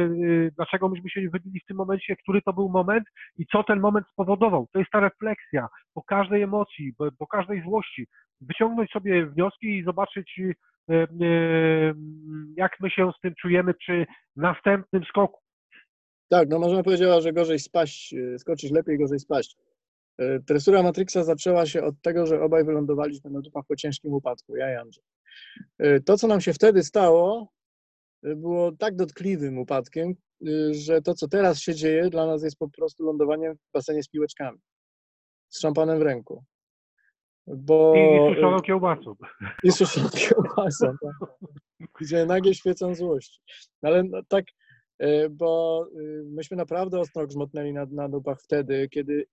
[0.56, 3.04] dlaczego myśmy się wybili w tym momencie, który to był moment
[3.38, 4.68] i co ten moment spowodował.
[4.72, 8.06] To jest ta refleksja po każdej emocji, po każdej złości.
[8.40, 10.40] Wyciągnąć sobie wnioski i zobaczyć,
[12.56, 14.06] jak my się z tym czujemy przy
[14.36, 15.40] następnym skoku.
[16.30, 19.56] Tak, no można powiedziała, że gorzej spaść, skoczyć lepiej, gorzej spaść.
[20.18, 24.56] E, tresura Matrixa zaczęła się od tego, że obaj wylądowaliśmy na dupach po ciężkim upadku,
[24.56, 25.04] ja i Andrzej.
[25.78, 27.52] E, to, co nam się wtedy stało,
[28.22, 30.14] było tak dotkliwym upadkiem,
[30.70, 34.08] że to, co teraz się dzieje, dla nas jest po prostu lądowaniem w basenie z
[34.08, 34.58] piłeczkami,
[35.48, 36.44] z szampanem w ręku.
[37.46, 39.14] Bo, I, suszoną kiełbasą.
[39.62, 41.30] I suszoną kiełbasą, tak.
[42.00, 43.40] Gdzie nagie świecą złości.
[43.82, 44.44] Ale no, tak,
[44.98, 49.26] E, bo y, myśmy naprawdę ostro grzmotnęli na, na dupach wtedy, kiedy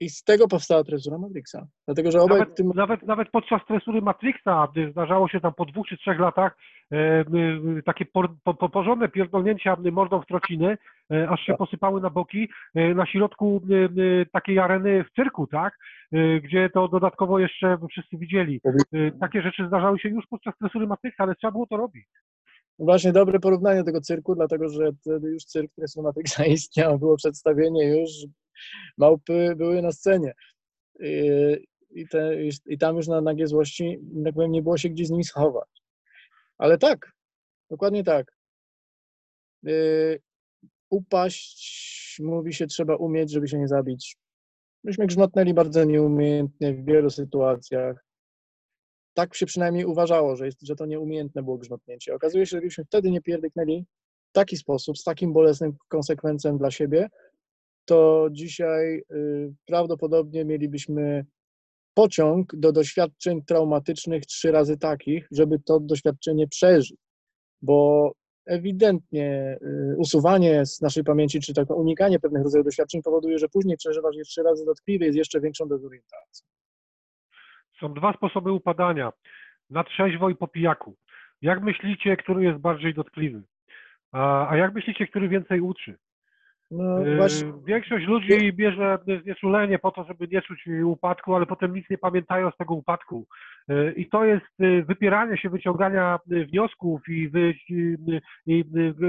[0.00, 1.66] I z tego powstała tresura Matrixa.
[1.86, 2.72] Dlatego, że obaj Nawet, tym...
[2.74, 6.56] nawet, nawet podczas tresury Matrixa gdy zdarzało się tam po dwóch czy trzech latach
[6.92, 7.24] e, e,
[7.84, 10.78] takie por, po, po, porządne pierdolnięcia mordą w trociny,
[11.12, 11.58] e, aż się Tak.
[11.58, 13.62] posypały na boki e, na środku
[14.22, 15.78] e, takiej areny w cyrku, tak?
[16.12, 18.60] E, gdzie to dodatkowo jeszcze wszyscy widzieli.
[19.20, 22.06] Takie rzeczy zdarzały się już podczas tresury Matrixa, ale trzeba było to robić.
[22.78, 28.00] Właśnie dobre porównanie tego cyrku, dlatego że wtedy już cyrk Tresura Matrixa istniał, było przedstawienie
[28.00, 28.10] już,
[28.98, 30.32] małpy były na scenie.
[31.00, 31.30] I,
[31.90, 32.36] i, te,
[32.66, 35.68] i tam już na nagie złości, tak powiem, nie było się gdzie z nimi schować.
[36.58, 37.12] Ale tak,
[37.70, 38.36] dokładnie tak.
[39.62, 40.20] Yy,
[40.90, 44.16] upaść, mówi się, trzeba umieć, żeby się nie zabić.
[44.84, 48.04] Myśmy grzmotnęli bardzo nieumiejętnie w wielu sytuacjach.
[49.14, 52.14] Tak się przynajmniej uważało, że, jest, że to nieumiejętne było grzmotnięcie.
[52.14, 53.86] Okazuje się, że gdybyśmy wtedy nie pierdyknęli
[54.30, 57.08] w taki sposób, z takim bolesnym konsekwencją dla siebie,
[57.86, 61.26] to dzisiaj y, prawdopodobnie mielibyśmy
[61.94, 66.96] pociąg do doświadczeń traumatycznych trzy razy takich, żeby to doświadczenie przeżyć.
[67.62, 68.12] Bo
[68.46, 73.76] ewidentnie y, usuwanie z naszej pamięci, czy tak unikanie pewnych rodzajów doświadczeń powoduje, że później
[73.76, 76.46] przeżywasz je trzy razy dotkliwie z jeszcze większą dezorientacją.
[77.80, 79.12] Są dwa sposoby upadania.
[79.70, 80.96] Na trzeźwo i po pijaku.
[81.42, 83.42] Jak myślicie, który jest bardziej dotkliwy?
[84.12, 85.98] A jak myślicie, który więcej uczy?
[86.70, 91.74] No Yy, właśnie, Większość ludzi bierze znieczulenie po to, żeby nie czuć upadku, ale potem
[91.74, 93.26] nic nie pamiętają z tego upadku.
[93.68, 97.54] Yy, I to jest yy, wypieranie się, wyciągania wniosków i, wy,
[98.46, 98.64] i,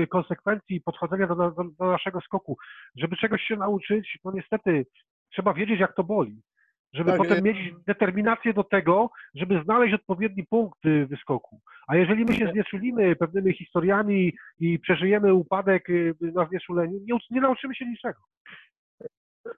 [0.10, 2.58] konsekwencji podchodzenia do, do, do naszego skoku.
[2.96, 4.86] Żeby czegoś się nauczyć, no niestety
[5.34, 6.42] trzeba wiedzieć, jak to boli.
[6.94, 7.42] Żeby Tak, potem yy.
[7.42, 11.62] mieć determinację do tego, żeby znaleźć odpowiedni punkt yy, wyskoku.
[11.88, 17.42] A jeżeli my się znieczulimy pewnymi historiami i przeżyjemy upadek yy, na znieczuleniu, nie, nie
[17.42, 18.20] nauczymy się niczego.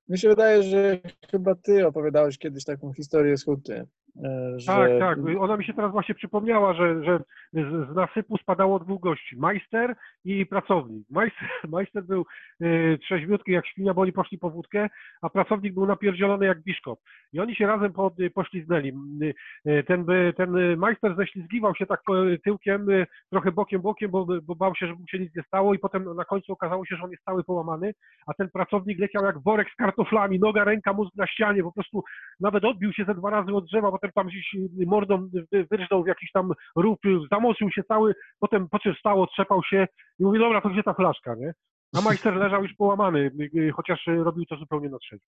[0.09, 0.99] mi się wydaje, że
[1.31, 3.87] chyba ty opowiadałeś kiedyś taką historię z huty.
[4.23, 4.65] E, Że...
[4.67, 5.19] Tak, tak.
[5.39, 7.19] Ona mi się teraz właśnie przypomniała, że, że
[7.53, 9.37] z, nasypu spadało dwóch gości.
[9.37, 9.95] Majster
[10.25, 11.07] i pracownik.
[11.09, 12.25] Majster, majster był
[12.61, 14.89] y, trzeźwiutki jak świnia, bo oni poszli po wódkę,
[15.21, 16.99] a pracownik był napierdzielony jak biszkop.
[17.33, 18.93] I oni się razem po, pośliznęli.
[19.21, 19.33] Y,
[19.71, 20.05] y, ten,
[20.37, 22.01] ten majster ześlizgiwał się tak
[22.43, 22.87] tyłkiem,
[23.29, 26.15] trochę bokiem, bokiem, bo, bo bał się, że mu się nic nie stało i potem
[26.15, 27.93] na końcu okazało się, że on jest cały połamany,
[28.27, 32.03] a ten pracownik leciał jak worek z kartoflami, noga, ręka, mózg na ścianie, po prostu
[32.39, 34.55] nawet odbił się ze dwa razy od drzewa, potem tam gdzieś
[34.87, 39.21] mordą wy- wyrżnął w jakiś tam rów, y, zamoczył się cały, potem po czym wstał,
[39.21, 39.87] otrzepał się
[40.19, 41.53] i mówi, dobra, to gdzie ta flaszka, nie?
[41.97, 43.19] A majster leżał już połamany,
[43.55, 45.25] y, y, chociaż y, robił to zupełnie na trzeźwo.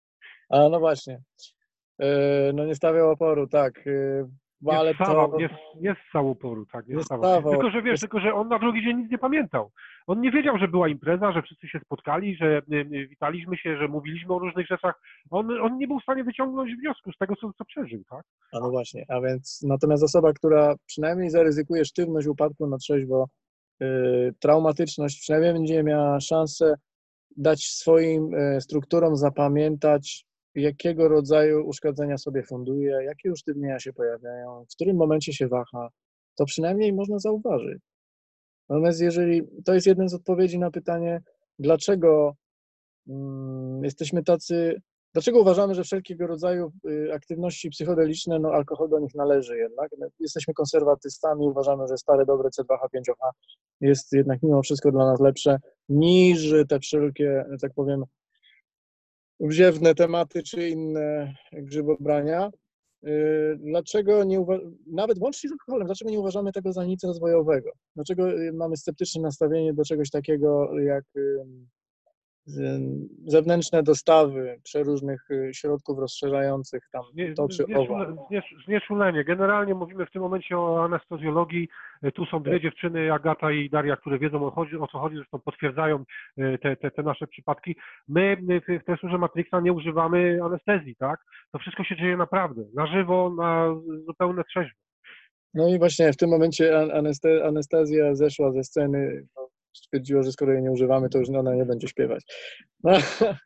[0.49, 1.19] A no właśnie.
[2.01, 2.07] E,
[2.53, 3.73] No nie stawiał oporu, tak.
[4.61, 5.37] E, Nie Ale stawał, to...
[6.09, 7.31] ssał oporu, tak, nie Nie stawał.
[7.31, 7.51] stawał.
[7.51, 9.71] Tylko, że wiesz, Jest- tylko, że on na drugi dzień nic nie pamiętał.
[10.07, 13.77] On nie wiedział, że była impreza, że wszyscy się spotkali, że y, y, witaliśmy się,
[13.77, 15.01] że mówiliśmy o różnych rzeczach.
[15.29, 18.25] On, on nie był w stanie wyciągnąć wniosku z tego, co, co przeżył, tak?
[18.53, 23.27] A no właśnie, a więc natomiast osoba, która przynajmniej zaryzykuje sztywność upadku na trzeźwo,
[23.79, 26.75] yy, traumatyczność, przynajmniej będzie miała szansę
[27.37, 30.25] dać swoim yy, strukturom zapamiętać,
[30.55, 35.89] jakiego rodzaju uszkodzenia sobie funduje, jakie usztywnienia się pojawiają, w którym momencie się waha,
[36.35, 37.79] to przynajmniej można zauważyć.
[38.69, 41.21] Natomiast jeżeli to jest jedna z odpowiedzi na pytanie,
[41.59, 42.35] dlaczego
[43.07, 44.81] mm, jesteśmy tacy
[45.13, 49.91] Dlaczego uważamy, że wszelkiego rodzaju y, aktywności psychodeliczne, no alkohol do nich należy jednak?
[49.97, 53.31] No, Jesteśmy konserwatystami, uważamy, że stare, dobre C2H5OH
[53.81, 55.57] jest jednak mimo wszystko dla nas lepsze
[55.89, 58.03] niż te wszelkie, tak powiem,
[59.41, 62.51] wziewne tematy czy inne grzybobrania.
[63.07, 64.45] Y, Dlaczego nie
[64.87, 67.71] nawet łącznie z alkoholem, dlaczego nie uważamy tego za nic rozwojowego?
[67.95, 71.03] Dlaczego y, mamy sceptyczne nastawienie do czegoś takiego jak
[73.25, 77.01] zewnętrzne dostawy przeróżnych y, środków rozszerzających tam
[77.35, 77.73] to czy owo.
[77.73, 79.23] znieczule- zniecz- Znieczulenie.
[79.23, 81.67] Generalnie mówimy w tym momencie o anestezjologii.
[82.03, 82.61] E, Tu są dwie Tak.
[82.61, 86.03] dziewczyny, Agata i Daria, które wiedzą o, chodzi, o co chodzi, zresztą potwierdzają
[86.37, 87.75] e, te, te, te nasze przypadki.
[88.07, 88.37] My
[88.67, 91.19] w, tesurze Matrixa nie używamy anestezji, tak?
[91.51, 93.75] To wszystko się dzieje naprawdę, na żywo, na
[94.05, 94.77] zupełne trzeźwo.
[95.53, 100.31] No i właśnie w tym momencie an- aneste, anestezja zeszła ze sceny, no, stwierdziła, że
[100.31, 102.23] skoro jej nie używamy, to już ona nie będzie śpiewać.
[102.83, 102.91] No,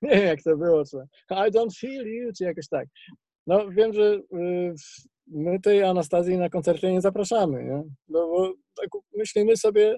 [0.02, 0.98] nie wiem jak to było, czy
[1.32, 2.88] I don't feel you, czy jakoś tak.
[3.48, 4.74] No wiem, że y,
[5.28, 7.84] my tej Anastazji na koncerty nie zapraszamy, nie?
[8.08, 9.98] No bo tak myślimy sobie,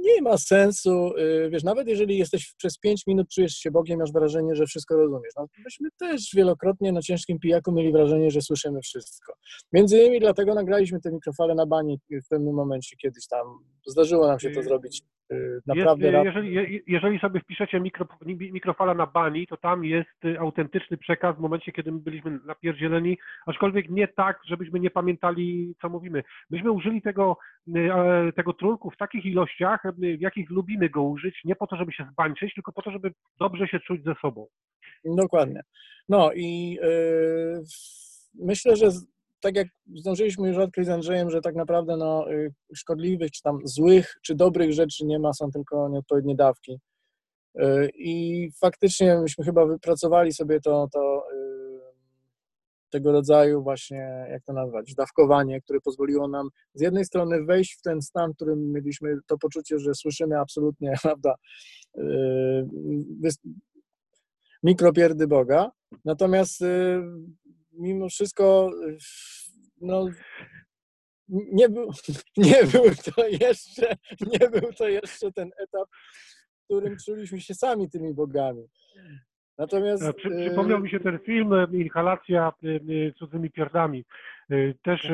[0.00, 4.12] nie ma sensu, y, wiesz, nawet jeżeli jesteś przez 5 minut czujesz się Bogiem, masz
[4.12, 5.32] wrażenie, że wszystko rozumiesz.
[5.36, 9.32] No, myśmy też wielokrotnie na ciężkim pijaku mieli wrażenie, że słyszymy wszystko.
[9.72, 13.46] Między innymi dlatego nagraliśmy te mikrofale na bani w pewnym momencie kiedyś tam.
[13.86, 15.17] Zdarzyło nam się to zrobić y,
[15.66, 16.12] naprawdę.
[16.12, 21.36] Jest, jeżeli, jeżeli sobie wpiszecie mikro, mikrofala na bani, to tam jest y, autentyczny przekaz
[21.36, 26.22] w momencie, kiedy my byliśmy napierdzieleni, aczkolwiek nie tak, żebyśmy nie pamiętali, co mówimy.
[26.50, 27.36] Myśmy użyli tego,
[28.36, 32.08] tego trunku w takich ilościach, w jakich lubimy go użyć, nie po to, żeby się
[32.12, 34.46] zbańczyć, tylko po to, żeby dobrze się czuć ze sobą.
[35.04, 35.62] Dokładnie.
[36.08, 37.62] No i yy,
[38.34, 38.86] myślę, że
[39.40, 43.58] tak jak zdążyliśmy już odkryć z Andrzejem, że tak naprawdę no, yy, szkodliwych, czy tam
[43.64, 46.80] złych, czy dobrych rzeczy nie ma, są tylko nieodpowiednie dawki.
[47.54, 51.24] Yy, I faktycznie myśmy chyba wypracowali sobie to, to
[52.90, 57.82] tego rodzaju właśnie, jak to nazwać, dawkowanie, które pozwoliło nam z jednej strony wejść w
[57.82, 61.34] ten stan, w którym mieliśmy to poczucie, że słyszymy absolutnie, prawda,
[64.62, 65.70] mikropierdy Boga,
[66.04, 66.64] natomiast
[67.78, 68.70] mimo wszystko
[69.80, 70.06] no,
[71.28, 71.90] nie był,
[72.36, 75.88] nie był to jeszcze, nie był to jeszcze ten etap,
[76.60, 78.68] w którym czuliśmy się sami tymi bogami.
[79.58, 80.02] Natomiast...
[80.02, 84.04] E, przy, przypomniał mi się ten film e, Inhalacja e, cudzymi pierdami.
[84.82, 85.08] Też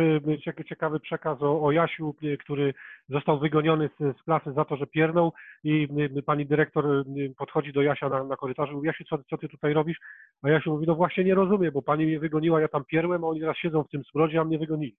[0.68, 2.74] ciekawy przekaz o, o Jasiu, który
[3.08, 5.32] został wygoniony z, z, klasy za to, że piernął
[5.64, 5.88] i
[6.26, 7.04] pani dyrektor
[7.36, 9.98] podchodzi do Jasia na, na korytarzu mówi, Jasiu, co, co ty tutaj robisz?
[10.42, 13.26] A Jasiu mówi, no właśnie nie rozumiem, bo pani mnie wygoniła, ja tam pierłem, a
[13.26, 14.96] oni teraz siedzą w tym smrodzie, a mnie wygonili.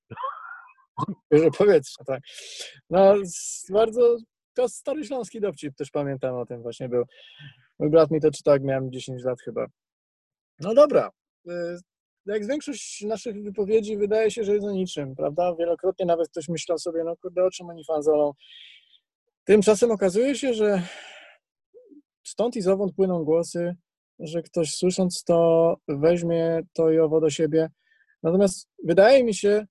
[1.58, 2.22] Powietrze, tak.
[2.90, 3.16] No,
[3.70, 4.18] bardzo
[4.54, 7.04] to stary śląski dowcip, też pamiętam o tym właśnie był.
[7.80, 9.66] Mój brat mi to czytał, jak miałem 10 lat chyba.
[10.60, 11.12] No dobra.
[11.50, 11.52] Y,
[12.26, 15.56] jak większość naszych wypowiedzi wydaje się, że jest o niczym, prawda?
[15.56, 18.34] Wielokrotnie nawet ktoś myślał sobie, no kurde, o czym oni fanzolą.
[19.44, 20.82] Tymczasem okazuje się, że
[22.24, 23.76] stąd i zowąd płyną głosy,
[24.20, 27.70] że ktoś słysząc to weźmie to i owo do siebie.
[28.24, 29.66] Natomiast wydaje mi się,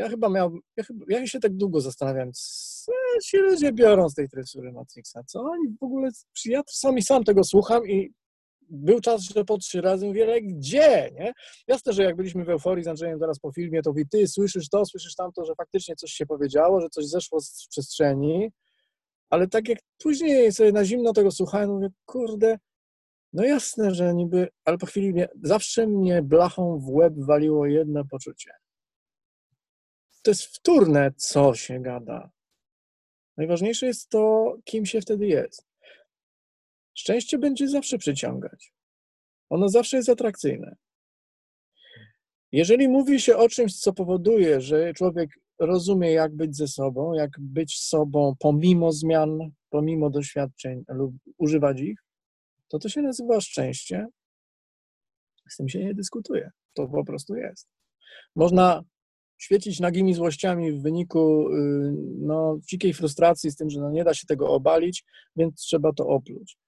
[0.00, 2.92] ja chyba miał, ja, chyba, ja się tak długo zastanawiam, co
[3.24, 6.08] ci ludzie biorą z tej tresury Matrixa, co oni w ogóle,
[6.44, 8.12] ja sami sam tego słucham i
[8.60, 11.32] był czas, że po trzy razy mówię, ale gdzie, nie?
[11.68, 14.68] Jasne, że jak byliśmy w euforii z Andrzejem zaraz po filmie, to mówi, ty słyszysz
[14.68, 18.50] to, słyszysz tamto, że faktycznie coś się powiedziało, że coś zeszło z przestrzeni,
[19.30, 22.58] ale tak jak później sobie na zimno tego słuchałem, mówię, kurde,
[23.32, 28.04] no jasne, że niby, ale po chwili mnie, zawsze mnie blachą w łeb waliło jedno
[28.04, 28.50] poczucie
[30.22, 32.30] to jest wtórne, co się gada.
[33.36, 35.66] Najważniejsze jest to, kim się wtedy jest.
[36.94, 38.72] Szczęście będzie zawsze przyciągać.
[39.50, 40.76] Ono zawsze jest atrakcyjne.
[42.52, 47.30] Jeżeli mówi się o czymś, co powoduje, że człowiek rozumie, jak być ze sobą, jak
[47.38, 49.38] być sobą pomimo zmian,
[49.70, 52.04] pomimo doświadczeń lub używać ich,
[52.68, 54.06] to to się nazywa szczęście.
[55.48, 56.50] Z tym się nie dyskutuje.
[56.74, 57.68] To po prostu jest.
[58.36, 58.82] Można
[59.40, 64.14] świecić nagimi złościami w wyniku y, no, dzikiej frustracji z tym, że no, nie da
[64.14, 65.04] się tego obalić,
[65.36, 66.58] więc trzeba to opluć.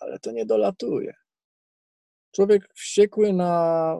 [0.00, 1.14] Ale to nie dolatuje.
[2.34, 3.94] Człowiek wściekły na,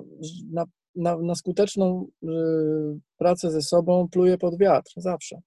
[0.52, 2.28] na, na, na skuteczną y,
[3.16, 5.40] pracę ze sobą pluje pod wiatr, zawsze.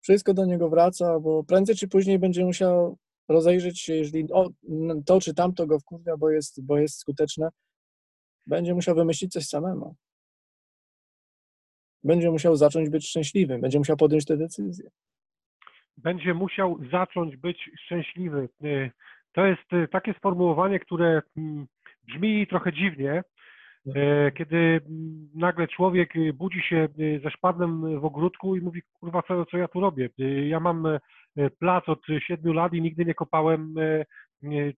[0.00, 4.50] Wszystko do niego wraca, bo prędzej czy później będzie musiał rozejrzeć się, jeżeli o,
[5.06, 7.48] to czy tamto go wkurwia, bo jest, bo jest skuteczne,
[8.46, 9.94] będzie musiał wymyślić coś samemu.
[12.04, 14.90] Będzie musiał zacząć być szczęśliwym, będzie musiał podjąć te decyzje.
[15.96, 18.48] Będzie musiał zacząć być szczęśliwy.
[18.64, 18.90] Y,
[19.32, 21.66] to jest y, takie sformułowanie, które mm,
[22.08, 23.22] brzmi trochę dziwnie,
[23.86, 23.92] y,
[24.38, 26.88] kiedy mm, nagle człowiek budzi się
[27.22, 30.08] ze szpadlem w ogródku i mówi, kurwa, co, co ja tu robię?
[30.48, 30.86] Ja mam
[31.58, 33.74] plac od siedmiu lat i nigdy nie kopałem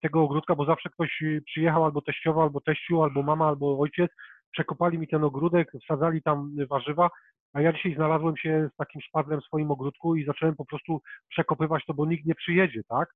[0.03, 4.11] tego ogródka, bo zawsze ktoś przyjechał albo teściowa, albo teściu, albo mama, albo ojciec,
[4.53, 7.11] przekopali mi ten ogródek, wsadzali tam warzywa,
[7.53, 11.01] a ja dzisiaj znalazłem się z takim szpadlem w swoim ogródku i zacząłem po prostu
[11.29, 13.09] przekopywać to, bo nikt nie przyjedzie, tak?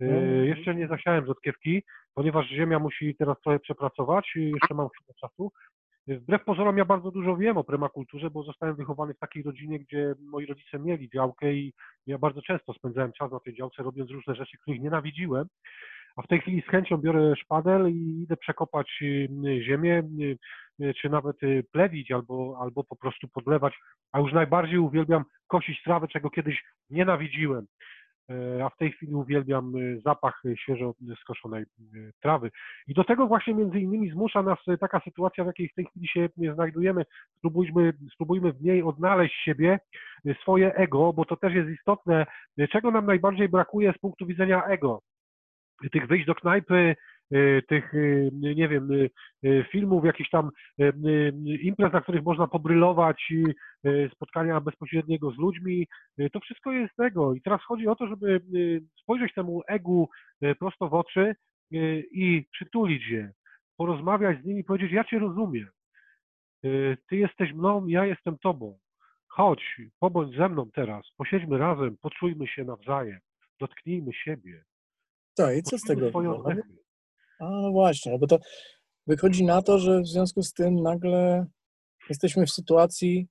[0.00, 0.44] Mm.
[0.44, 1.82] Jeszcze nie zasiałem rzodkiewki,
[2.14, 5.52] ponieważ ziemia musi teraz trochę przepracować, jeszcze mam chwilę czasu,
[6.18, 10.14] Wbrew pozorom ja bardzo dużo wiem o prymakulturze, bo zostałem wychowany w takiej rodzinie, gdzie
[10.20, 11.72] moi rodzice mieli działkę i
[12.06, 15.46] ja bardzo często spędzałem czas na tej działce, robiąc różne rzeczy, których nienawidziłem.
[16.16, 19.28] A w tej chwili z chęcią biorę szpadel i idę przekopać y,
[19.62, 20.02] ziemię,
[20.80, 23.74] y, czy nawet y, plewić, albo, albo po prostu podlewać.
[24.12, 27.66] A już najbardziej uwielbiam kosić trawę, czego kiedyś nienawidziłem.
[28.64, 29.72] A w tej chwili uwielbiam
[30.04, 31.64] zapach świeżo skoszonej
[32.22, 32.50] trawy.
[32.86, 36.08] I do tego właśnie między innymi zmusza nas taka sytuacja, w jakiej w tej chwili
[36.08, 37.04] się znajdujemy.
[37.38, 39.78] Spróbujmy, spróbujmy w niej odnaleźć siebie,
[40.42, 42.26] swoje ego, bo to też jest istotne.
[42.72, 45.02] Czego nam najbardziej brakuje z punktu widzenia ego?
[45.92, 46.96] Tych wyjść do knajpy,
[47.68, 50.50] tych, y, nie wiem, y, filmów, jakichś tam
[51.62, 53.32] imprez, na których można pobrylować,
[54.14, 55.86] spotkania bezpośredniego z ludźmi,
[56.32, 57.34] to wszystko jest tego.
[57.34, 58.40] I teraz chodzi o to, żeby
[59.02, 60.08] spojrzeć temu egu
[60.58, 61.34] prosto w oczy
[62.12, 63.32] i przytulić je,
[63.76, 65.68] porozmawiać z nimi, powiedzieć, ja Cię rozumiem.
[67.08, 68.78] Ty jesteś mną, ja jestem Tobą.
[69.28, 73.18] Chodź, pobądź ze mną teraz, posiedźmy razem, poczujmy się nawzajem,
[73.60, 74.64] dotknijmy siebie.
[75.36, 76.10] Tak, i co z tego?
[77.40, 78.38] A no właśnie, bo to
[79.06, 81.46] wychodzi na to, że w związku z tym nagle
[82.08, 83.28] jesteśmy w sytuacji,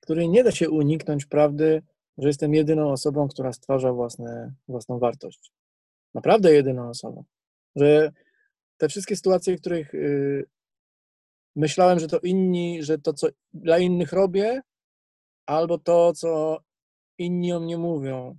[0.00, 1.82] której nie da się uniknąć prawdy,
[2.18, 5.52] że jestem jedyną osobą, która stwarza własne, własną wartość.
[6.14, 7.24] Naprawdę jedyną osobą.
[7.76, 8.12] Że
[8.76, 10.44] te wszystkie sytuacje, w których yy,
[11.56, 14.60] myślałem, że to inni, że to, co dla innych robię,
[15.46, 16.60] albo to, co
[17.18, 18.38] inni o mnie mówią,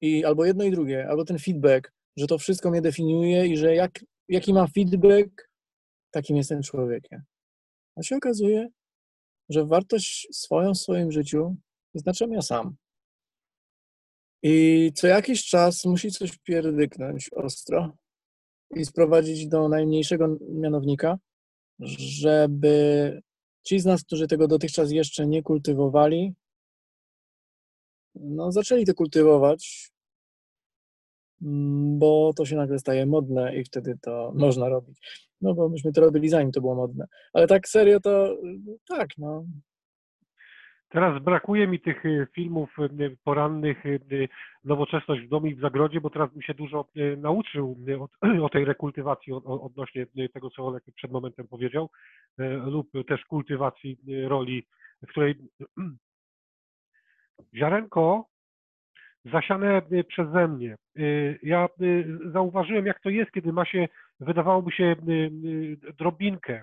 [0.00, 3.74] i albo jedno i drugie, albo ten feedback, że to wszystko mnie definiuje i że
[3.74, 5.50] jak, jaki mam feedback,
[6.10, 7.22] takim jestem człowiekiem.
[7.96, 8.68] A się okazuje,
[9.48, 11.56] że wartość swoją w swoim życiu
[11.94, 12.76] wyznaczam ja sam.
[14.42, 17.96] I co jakiś czas musi coś pierdyknąć ostro
[18.76, 21.18] i sprowadzić do najmniejszego mianownika,
[21.78, 23.20] żeby
[23.66, 26.34] ci z nas, którzy tego dotychczas jeszcze nie kultywowali,
[28.14, 29.91] no zaczęli to kultywować
[31.98, 35.22] bo to się nagle staje modne i wtedy to można robić.
[35.40, 37.06] No bo myśmy to robili zanim to było modne.
[37.32, 38.36] Ale tak serio to
[38.88, 39.44] tak, no.
[40.92, 42.70] Teraz brakuje mi tych y, filmów
[43.00, 44.28] y, porannych y,
[44.64, 47.76] Nowoczesność w domu i w zagrodzie, bo teraz bym się dużo nauczył
[48.42, 51.90] o tej rekultywacji odnośnie tego, co Olek przed momentem powiedział,
[52.64, 54.66] lub też kultywacji roli,
[55.02, 55.34] w której
[57.58, 58.31] ziarenko
[59.24, 60.76] zasiane y, przeze mnie.
[60.98, 63.88] Y, ja y, zauważyłem, jak to jest, kiedy ma się,
[64.20, 64.96] wydawałoby się,
[65.98, 66.62] drobinkę.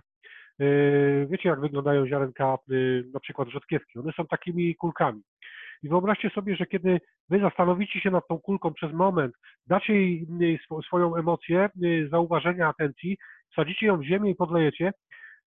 [1.30, 2.58] Wiecie, jak wyglądają ziarenka
[3.14, 4.00] na przykład rzodkiewki?
[4.00, 5.22] One są takimi kulkami.
[5.84, 9.34] I wyobraźcie sobie, że kiedy wy zastanowicie się nad tą kulką przez moment,
[9.68, 11.70] dacie jej swoją emocję,
[12.10, 13.18] zauważenia, atencji,
[13.56, 14.92] sadzicie ją w ziemię i podlejecie,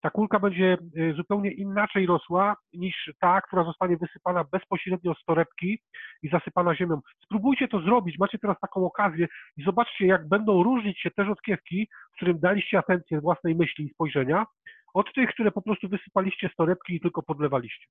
[0.02, 5.78] ta kulka będzie y, zupełnie inaczej rosła niż ta, która zostanie wysypana bezpośrednio z torebki
[6.22, 7.00] i zasypana ziemią.
[7.24, 11.88] Spróbujcie to zrobić, macie teraz taką okazję i zobaczcie, jak będą różnić się te rzodkiewki,
[12.16, 14.46] którym daliście atencję własnej myśli i spojrzenia,
[14.94, 17.86] od tych, które po prostu wysypaliście z torebki i tylko podlewaliście.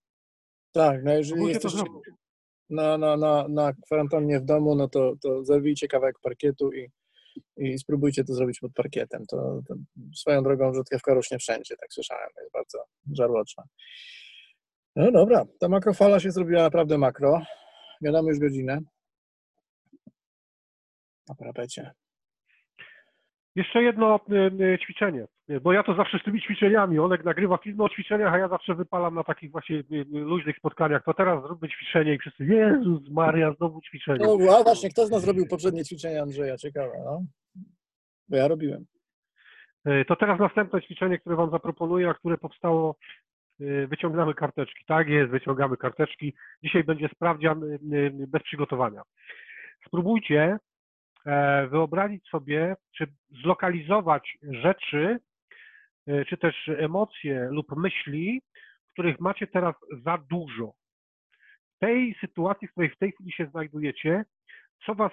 [0.73, 1.83] Tak, no jeżeli jesteście
[2.69, 6.89] na, na, na, na kwarantannie w domu, no to, to zerwijcie kawałek parkietu i
[7.57, 9.25] i spróbujcie to zrobić pod parkietem.
[9.25, 9.75] To, to
[10.15, 13.63] swoją drogą rzutkiewka rośnie wszędzie, tak słyszałem, jest bardzo żarłoczna.
[14.95, 17.41] No dobra, ta makrofala się zrobiła naprawdę makro.
[18.01, 18.79] Gadamy już godzinę.
[21.29, 21.91] Na parapecie.
[23.55, 25.25] Jeszcze jedno y, y, ćwiczenie,
[25.61, 28.75] bo ja to zawsze z tymi ćwiczeniami, Oleg nagrywa filmy o ćwiczeniach, a ja zawsze
[28.75, 33.81] wypalam na takich właśnie luźnych spotkaniach, to teraz zróbmy ćwiczenie i wszyscy, Jezus Maria, znowu
[33.81, 34.25] ćwiczenie.
[34.25, 36.57] No a właśnie, kto z nas zrobił poprzednie ćwiczenie Andrzeja?
[36.57, 37.21] Ciekawe, no.
[38.29, 38.85] Bo ja robiłem.
[40.07, 42.95] To teraz następne ćwiczenie, które Wam zaproponuję, a które powstało,
[43.87, 44.85] wyciągamy karteczki.
[44.87, 46.33] Tak jest, wyciągamy karteczki.
[46.63, 47.61] Dzisiaj będzie sprawdzian
[48.27, 49.01] bez przygotowania.
[49.87, 50.57] Spróbujcie
[51.25, 53.07] E, wyobrazić sobie, czy
[53.43, 55.19] zlokalizować rzeczy, e,
[56.27, 58.41] czy też emocje lub myśli,
[58.93, 60.73] których macie teraz za dużo.
[61.75, 64.25] W tej sytuacji, w której w tej chwili się znajdujecie,
[64.85, 65.11] co was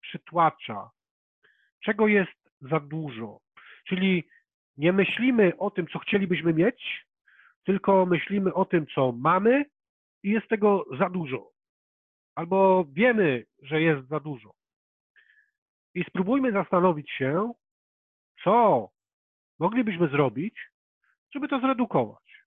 [0.00, 0.90] przytłacza?
[1.84, 3.40] Czego jest za dużo?
[3.86, 4.28] Czyli
[4.76, 7.06] nie myślimy o tym, co chcielibyśmy mieć,
[7.64, 9.64] tylko myślimy o tym, co mamy
[10.22, 11.50] i jest tego za dużo.
[12.34, 14.50] Albo wiemy, że jest za dużo.
[15.94, 17.52] I spróbujmy zastanowić się,
[18.44, 18.88] co
[19.60, 20.54] moglibyśmy zrobić,
[21.34, 22.44] żeby to zredukować.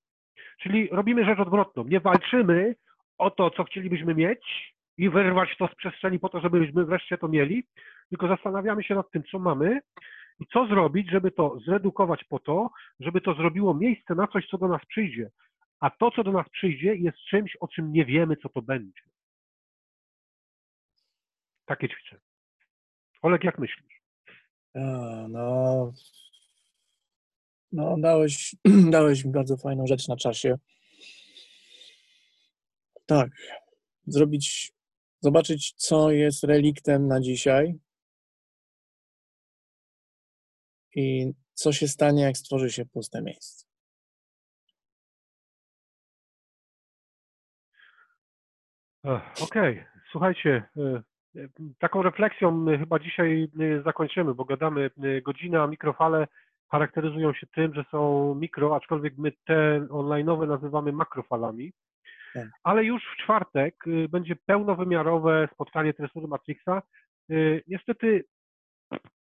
[0.61, 1.83] Czyli robimy rzecz odwrotną.
[1.83, 2.75] Nie walczymy
[3.17, 7.27] o to, co chcielibyśmy mieć i wyrwać to z przestrzeni po to, żebyśmy wreszcie to
[7.27, 7.63] mieli,
[8.09, 9.81] tylko zastanawiamy się nad tym, co mamy
[10.39, 14.57] i co zrobić, żeby to zredukować po to, żeby to zrobiło miejsce na coś, co
[14.57, 15.29] do nas przyjdzie.
[15.79, 19.01] A to, co do nas przyjdzie, jest czymś, o czym nie wiemy, co to będzie.
[21.65, 22.21] Takie ćwiczenie.
[23.21, 24.01] Olek, jak myślisz?
[25.29, 25.91] no,
[27.73, 28.55] no dałeś,
[28.91, 30.55] dałeś mi bardzo fajną rzecz na czasie.
[33.05, 33.29] Tak,
[34.07, 34.73] zrobić,
[35.19, 37.75] zobaczyć, co jest reliktem na dzisiaj
[40.95, 43.65] i co się stanie, jak stworzy się puste miejsce.
[49.03, 49.85] Okej, okay.
[50.11, 51.03] słuchajcie, e,
[51.79, 56.27] taką refleksją chyba dzisiaj e, zakończymy, bo gadamy e, godzinę, a mikrofale
[56.73, 61.73] charakteryzują się tym, że są mikro, aczkolwiek my te online'owe nazywamy makrofalami.
[62.33, 62.47] Tak.
[62.63, 66.81] Ale już w czwartek będzie pełnowymiarowe spotkanie tresury Matrixa.
[67.67, 68.25] Niestety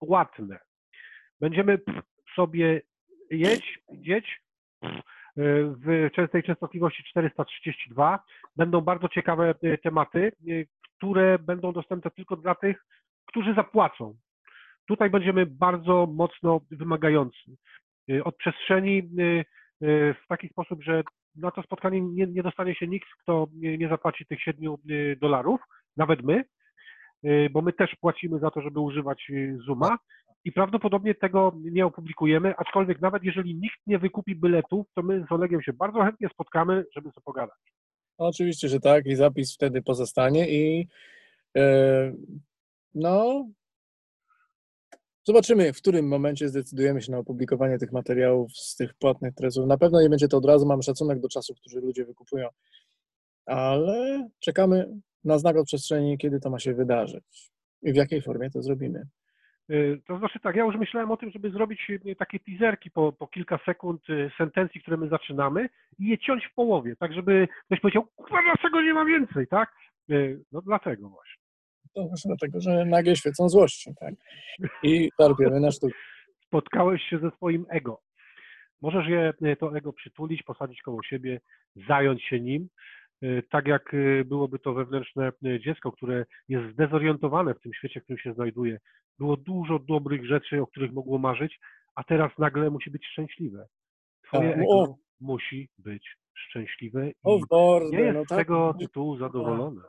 [0.01, 0.59] łatne.
[1.39, 1.79] Będziemy
[2.35, 2.81] sobie
[3.31, 4.41] jeść, dzieć
[5.35, 8.23] w częstej częstotliwości 432.
[8.55, 10.31] Będą bardzo ciekawe tematy,
[10.97, 12.85] które będą dostępne tylko dla tych,
[13.25, 14.15] którzy zapłacą.
[14.87, 17.51] Tutaj będziemy bardzo mocno wymagający.
[18.11, 19.09] E, od przestrzeni
[19.83, 21.03] w taki sposób, że
[21.35, 24.75] na to spotkanie nie, nie dostanie się nikt, kto nie, nie zapłaci tych 7
[25.21, 25.61] dolarów,
[25.97, 26.43] nawet my,
[27.51, 29.31] bo my też płacimy za to, żeby używać
[29.67, 29.97] Zooma
[30.45, 35.31] i prawdopodobnie tego nie opublikujemy, aczkolwiek nawet jeżeli nikt nie wykupi biletów, to my z
[35.31, 37.59] Olegiem się bardzo chętnie spotkamy, żeby sobie pogadać.
[38.17, 40.87] Oczywiście, że tak i zapis wtedy pozostanie i
[41.55, 41.63] yy,
[42.95, 43.45] no
[45.23, 49.67] zobaczymy, w którym momencie zdecydujemy się na opublikowanie tych materiałów z tych płatnych trezów.
[49.67, 52.47] Na pewno nie będzie to od razu, mam szacunek do czasu, który ludzie wykupują,
[53.45, 54.87] ale czekamy
[55.23, 57.51] na znak od przestrzeni, kiedy to ma się wydarzyć
[57.81, 59.07] i w jakiej formie to zrobimy.
[59.71, 63.11] Y, to znaczy tak, ja już myślałem o tym, żeby zrobić y, takie teaserki po,
[63.11, 65.69] po kilka sekund y, sentencji, które my zaczynamy
[65.99, 69.71] i je ciąć w połowie, tak żeby ktoś powiedział, kurwa, dlaczego nie ma więcej, tak?
[70.51, 71.40] No dlatego właśnie.
[71.93, 74.13] To właśnie dlatego, że nagie świecą złości, tak?
[74.83, 75.93] I czerpiemy na sztukę.
[76.47, 78.01] Spotkałeś się ze swoim ego.
[78.81, 81.41] Możesz je, to ego przytulić, posadzić koło siebie,
[81.75, 82.69] zająć się nim,
[83.23, 85.31] Y, tak jak y, byłoby to wewnętrzne
[85.65, 88.79] dziecko, które jest zdezorientowane w tym świecie, w którym się znajduje.
[89.19, 91.59] Było dużo dobrych rzeczy, o których mogło marzyć,
[91.95, 93.67] a teraz nagle musi być szczęśliwe.
[94.27, 94.95] Twoje tak, ego o.
[95.19, 98.37] musi być szczęśliwe i o, nie jest no z tak.
[98.37, 99.81] tego tytułu zadowolone.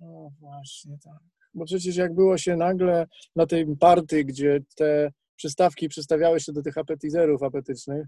[0.00, 1.18] No właśnie tak.
[1.54, 6.62] Bo przecież jak było się nagle na tej party, gdzie te przystawki przystawiały się do
[6.62, 8.06] tych apetizerów apetycznych,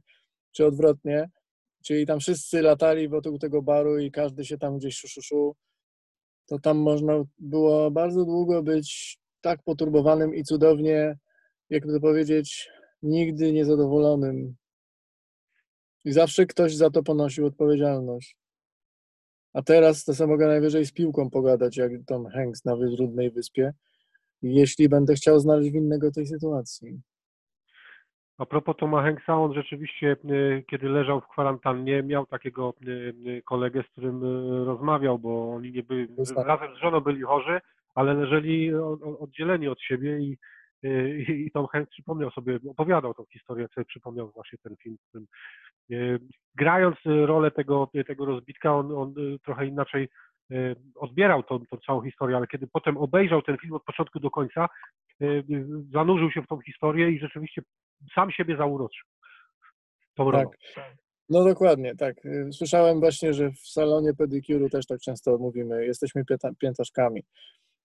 [0.53, 1.29] czy odwrotnie,
[1.85, 5.57] Czyli tam wszyscy latali wokół tego baru i każdy się tam gdzieś szuszuszu.
[6.47, 11.19] To tam można było bardzo długo być tak poturbowanym i cudownie,
[11.71, 12.69] jakby to powiedzieć,
[13.03, 14.57] nigdy niezadowolonym.
[16.05, 18.37] I zawsze ktoś za to ponosił odpowiedzialność.
[19.55, 23.73] A teraz to samo mogę najwyżej z piłką pogadać, jak Tom Hanks na Wytrudnej Wyspie,
[24.43, 27.01] jeśli będę chciał znaleźć winnego tej sytuacji.
[28.39, 33.43] A propos Toma Hanksa, on rzeczywiście, y, kiedy leżał w kwarantannie, miał takiego y, y,
[33.45, 34.25] kolegę, z którym
[34.65, 37.61] rozmawiał, bo oni nie byli, razem z żoną byli chorzy,
[37.95, 38.75] ale leżeli
[39.21, 40.39] oddzieleni od siebie i,
[41.29, 45.27] i Tom Hanks przypomniał sobie, opowiadał tą historię, sobie przypomniał właśnie ten film, którym
[46.55, 49.15] grając rolę tego, tego rozbitka, on, on
[49.45, 50.09] trochę inaczej
[50.95, 54.69] odbierał tą, tą całą historię, ale kiedy potem obejrzał ten film od początku do końca,
[55.93, 57.63] zanurzył się w tą historię i rzeczywiście
[58.15, 59.07] sam siebie zauroczył.
[60.15, 60.49] Tą tak.
[61.29, 62.17] No dokładnie, tak.
[62.53, 66.25] Słyszałem właśnie, że w salonie pedicuru też tak często mówimy, jesteśmy
[66.61, 67.23] piętaczkami.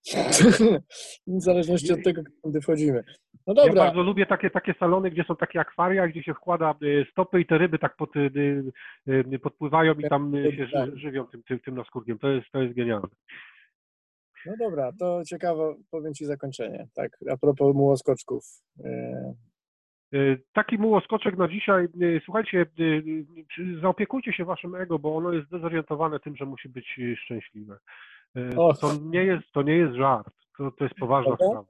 [1.27, 3.03] w zależności od tego, kiedy wchodzimy.
[3.47, 3.73] No dobra.
[3.73, 7.41] Ja bardzo lubię takie, takie salony, gdzie są takie akwaria, gdzie się wkłada y, stopy
[7.41, 8.31] i te ryby tak pod, y,
[9.07, 10.97] y, podpływają i tam się tak.
[10.97, 12.19] żywią tym, tym, tym naskórkiem.
[12.19, 13.07] To jest, to jest genialne.
[14.45, 16.87] No dobra, to ciekawe, powiem Ci zakończenie.
[16.95, 18.43] Tak, a propos mułoskoczków.
[20.53, 21.87] Taki mułoskoczek na dzisiaj.
[22.25, 22.65] Słuchajcie,
[23.81, 27.77] zaopiekujcie się waszym ego, bo ono jest zdezorientowane tym, że musi być szczęśliwe.
[28.81, 30.33] To nie jest, to nie jest żart.
[30.57, 31.65] To, to jest poważna sprawa.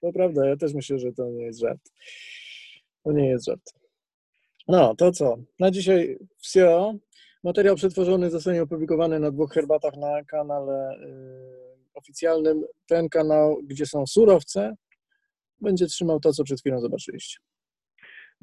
[0.00, 1.80] To prawda, ja też myślę, że to nie jest żart.
[3.04, 3.74] To nie jest żart.
[4.68, 5.36] No, to co?
[5.58, 6.94] Na dzisiaj wsio.
[7.44, 12.64] Materiał przetworzony zostanie opublikowany na dwóch herbatach na kanale y, oficjalnym.
[12.86, 14.74] Ten kanał, gdzie są surowce,
[15.60, 17.38] będzie trzymał to, co przed chwilą zobaczyliście.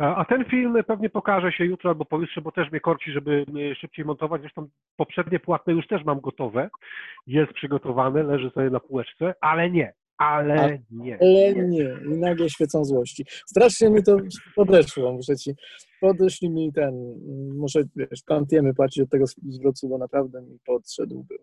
[0.02, 3.76] A ten film pewnie pokaże się jutro albo pojutrze, bo też mnie korci, żeby y,
[3.76, 4.41] szybciej montować.
[4.41, 6.70] Zresztą poprzednie płatne już też mam gotowe.
[7.28, 11.18] Jest przygotowane, leży sobie na półeczce, ale nie, ale nie.
[11.22, 11.95] Ale nie.
[12.06, 13.26] I nagle świecą złości.
[13.30, 14.18] Strasznie mi to
[14.56, 15.52] podeszło, muszę ci.
[16.02, 16.93] Podeszli mi ten,
[17.58, 21.38] muszę, wiesz, kantiemy płacić od tego zwrotu, bo naprawdę mi podszedł był.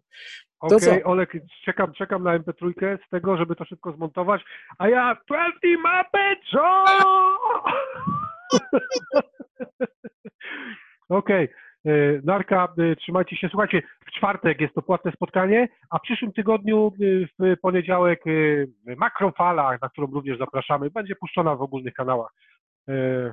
[0.60, 1.32] Okej, okay, Olek,
[1.64, 4.42] czekam, czekam na MP3 z tego, żeby to szybko zmontować,
[4.78, 8.37] a ja 20 Muppet Show!
[11.08, 11.48] Okej, okay.
[11.86, 13.48] Y, Narka, y, trzymajcie się.
[13.48, 18.24] Słuchajcie, w czwartek jest to płatne spotkanie, a w przyszłym tygodniu y, w poniedziałek
[18.96, 22.32] makrofala, na którą również zapraszamy, będzie puszczona w ogólnych kanałach.
[22.88, 23.32] Y,